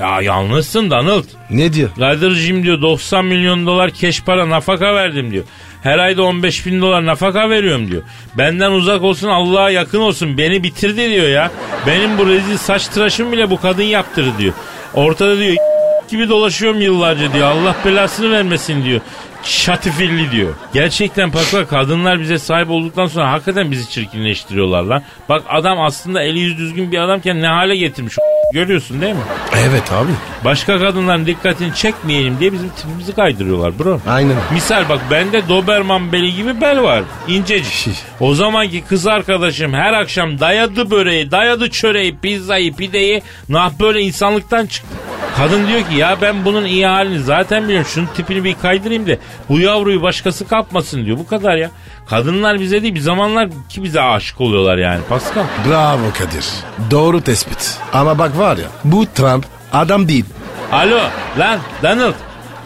Ya 0.00 0.20
yalnızsın 0.20 0.90
Donald. 0.90 1.24
Ne 1.50 1.72
diyor? 1.72 1.90
Kadir'cim 1.98 2.62
diyor 2.62 2.82
90 2.82 3.24
milyon 3.24 3.66
dolar 3.66 3.90
keş 3.90 4.22
para 4.22 4.48
nafaka 4.48 4.94
verdim 4.94 5.30
diyor. 5.30 5.44
Her 5.82 5.98
ayda 5.98 6.22
15 6.22 6.66
bin 6.66 6.80
dolar 6.80 7.06
nafaka 7.06 7.50
veriyorum 7.50 7.90
diyor. 7.90 8.02
Benden 8.38 8.70
uzak 8.70 9.02
olsun 9.02 9.28
Allah'a 9.28 9.70
yakın 9.70 10.00
olsun 10.00 10.38
beni 10.38 10.62
bitirdi 10.62 11.10
diyor 11.10 11.28
ya. 11.28 11.50
Benim 11.86 12.18
bu 12.18 12.26
rezil 12.26 12.56
saç 12.56 12.86
tıraşım 12.86 13.32
bile 13.32 13.50
bu 13.50 13.60
kadın 13.60 13.82
yaptırdı 13.82 14.38
diyor. 14.38 14.52
Ortada 14.94 15.38
diyor 15.38 15.56
gibi 16.10 16.28
dolaşıyorum 16.28 16.80
yıllarca 16.80 17.32
diyor. 17.32 17.50
Allah 17.50 17.76
belasını 17.84 18.30
vermesin 18.30 18.84
diyor. 18.84 19.00
Şatifilli 19.44 20.30
diyor. 20.30 20.54
Gerçekten 20.74 21.30
Pascal 21.30 21.64
kadınlar 21.64 22.20
bize 22.20 22.38
sahip 22.38 22.70
olduktan 22.70 23.06
sonra 23.06 23.32
hakikaten 23.32 23.70
bizi 23.70 23.90
çirkinleştiriyorlar 23.90 24.82
lan. 24.82 25.02
Bak 25.28 25.42
adam 25.48 25.80
aslında 25.80 26.22
eli 26.22 26.38
yüz 26.38 26.58
düzgün 26.58 26.92
bir 26.92 26.98
adamken 26.98 27.42
ne 27.42 27.46
hale 27.46 27.76
getirmiş. 27.76 28.16
Görüyorsun 28.52 29.00
değil 29.00 29.14
mi? 29.14 29.20
Evet 29.68 29.92
abi. 29.92 30.10
Başka 30.44 30.78
kadınların 30.78 31.26
dikkatini 31.26 31.74
çekmeyelim 31.74 32.36
diye 32.40 32.52
bizim 32.52 32.68
tipimizi 32.68 33.14
kaydırıyorlar 33.14 33.78
bro. 33.78 34.00
Aynen. 34.08 34.36
Misal 34.52 34.88
bak 34.88 35.00
bende 35.10 35.48
Doberman 35.48 36.12
beli 36.12 36.34
gibi 36.34 36.60
bel 36.60 36.82
var. 36.82 37.02
İncecik. 37.28 37.88
O 38.20 38.34
zamanki 38.34 38.84
kız 38.84 39.06
arkadaşım 39.06 39.72
her 39.74 39.92
akşam 39.92 40.40
dayadı 40.40 40.90
böreği, 40.90 41.30
dayadı 41.30 41.70
çöreği, 41.70 42.18
pizzayı, 42.18 42.74
pideyi. 42.76 43.22
Nah 43.48 43.72
böyle 43.80 44.00
insanlıktan 44.00 44.66
çıktı. 44.66 44.96
Kadın 45.40 45.68
diyor 45.68 45.80
ki 45.80 45.94
ya 45.94 46.16
ben 46.22 46.44
bunun 46.44 46.64
iyi 46.64 46.86
halini 46.86 47.20
zaten 47.20 47.64
biliyorum. 47.64 47.86
Şunun 47.90 48.06
tipini 48.06 48.44
bir 48.44 48.54
kaydırayım 48.54 49.06
da 49.06 49.12
bu 49.48 49.60
yavruyu 49.60 50.02
başkası 50.02 50.48
kapmasın 50.48 51.04
diyor. 51.04 51.18
Bu 51.18 51.26
kadar 51.26 51.56
ya. 51.56 51.70
Kadınlar 52.06 52.60
bize 52.60 52.82
değil 52.82 52.94
bir 52.94 53.00
zamanlar 53.00 53.48
ki 53.68 53.82
bize 53.84 54.00
aşık 54.00 54.40
oluyorlar 54.40 54.78
yani 54.78 55.00
Pascal. 55.08 55.44
Bravo 55.68 56.12
Kadir. 56.18 56.44
Doğru 56.90 57.20
tespit. 57.20 57.78
Ama 57.92 58.18
bak 58.18 58.38
var 58.38 58.56
ya 58.56 58.66
bu 58.84 59.06
Trump 59.06 59.46
adam 59.72 60.08
değil. 60.08 60.24
Alo 60.72 60.98
lan 61.38 61.58
Donald. 61.82 62.14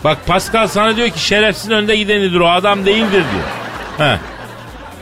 Bak 0.05 0.27
Pascal 0.27 0.66
sana 0.66 0.97
diyor 0.97 1.09
ki 1.09 1.20
şerefsiz 1.27 1.70
önde 1.70 1.97
gidenidir 1.97 2.41
o 2.41 2.49
adam 2.49 2.87
değildir 2.87 3.11
diyor. 3.33 3.45
He. 3.99 4.18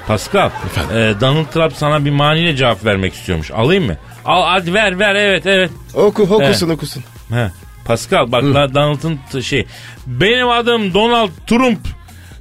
Pascal. 0.09 0.51
E, 0.95 1.15
Donald 1.21 1.47
Trump 1.47 1.73
sana 1.77 2.05
bir 2.05 2.11
maniyle 2.11 2.57
cevap 2.57 2.85
vermek 2.85 3.15
istiyormuş. 3.15 3.51
Alayım 3.51 3.87
mı? 3.87 3.97
Al 4.25 4.43
hadi 4.47 4.75
ver 4.75 4.99
ver 4.99 5.15
evet 5.15 5.47
evet. 5.47 5.71
Oku 5.95 6.23
okusun 6.23 6.69
He. 6.69 6.73
okusun. 6.73 7.03
He. 7.31 7.51
Pascal 7.85 8.33
bak 8.33 8.43
da- 8.43 8.75
Donald'ın 8.75 9.41
şey. 9.41 9.67
Benim 10.07 10.49
adım 10.49 10.95
Donald 10.95 11.31
Trump. 11.47 11.79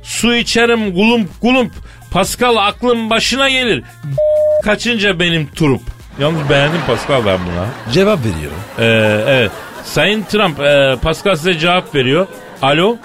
Su 0.04 0.36
içerim 0.36 0.94
gulump 0.94 1.42
gulump. 1.42 1.72
Pascal 2.12 2.56
aklım 2.56 3.10
başına 3.10 3.50
gelir. 3.50 3.84
Kaçınca 4.64 5.20
benim 5.20 5.48
Trump. 5.56 5.82
Yalnız 6.20 6.50
beğendim 6.50 6.82
Pascal 6.88 7.26
ben 7.26 7.40
buna. 7.46 7.94
Cevap 7.94 8.20
veriyorum. 8.20 8.58
Ee, 8.80 8.84
evet. 9.28 9.52
Sayın 9.84 10.24
Trump, 10.24 10.60
e, 10.60 10.96
Pascal 11.02 11.36
size 11.36 11.54
cevap 11.60 11.96
veriyor. 11.96 12.28
Alo? 12.62 12.98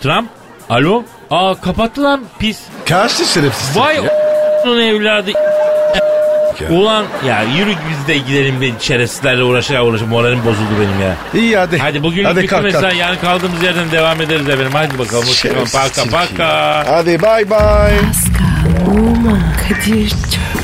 Trump? 0.00 0.28
Alo? 0.70 1.04
Aa 1.30 1.54
kapattı 1.60 2.02
lan 2.02 2.24
pis. 2.38 2.60
Kaçtı 2.88 3.24
şerefsiz. 3.24 3.76
Vay 3.76 4.00
o***'nun 4.00 4.80
evladı. 4.80 5.30
Ulan 6.68 7.04
ya 7.26 7.42
yürü 7.42 7.70
biz 7.90 8.08
de 8.08 8.18
gidelim 8.18 8.60
de 8.60 8.70
şerefsizlerle 8.80 9.42
uğraşa 9.42 9.82
uğraşa 9.84 10.06
moralim 10.06 10.38
bozuldu 10.44 10.70
benim 10.80 11.00
ya. 11.08 11.16
İyi 11.34 11.56
hadi. 11.56 11.78
Hadi 11.78 12.02
bugün 12.02 12.24
Hadi 12.24 12.46
kalk, 12.46 12.62
mesela 12.64 12.88
kalk. 12.88 12.96
yani 12.98 13.18
kaldığımız 13.20 13.62
yerden 13.62 13.90
devam 13.90 14.20
ederiz 14.20 14.48
efendim. 14.48 14.72
Hadi 14.72 14.98
bakalım. 14.98 15.24
Şerefsiz 15.24 15.72
Paka 15.94 16.10
paka. 16.10 16.84
Hadi 16.88 17.22
bay 17.22 17.50
bay. 17.50 17.92
Pascal, 17.98 18.92
Oman, 19.00 19.42
Kadir 19.68 20.08
çok 20.10 20.18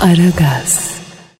Aragaz. 0.00 0.97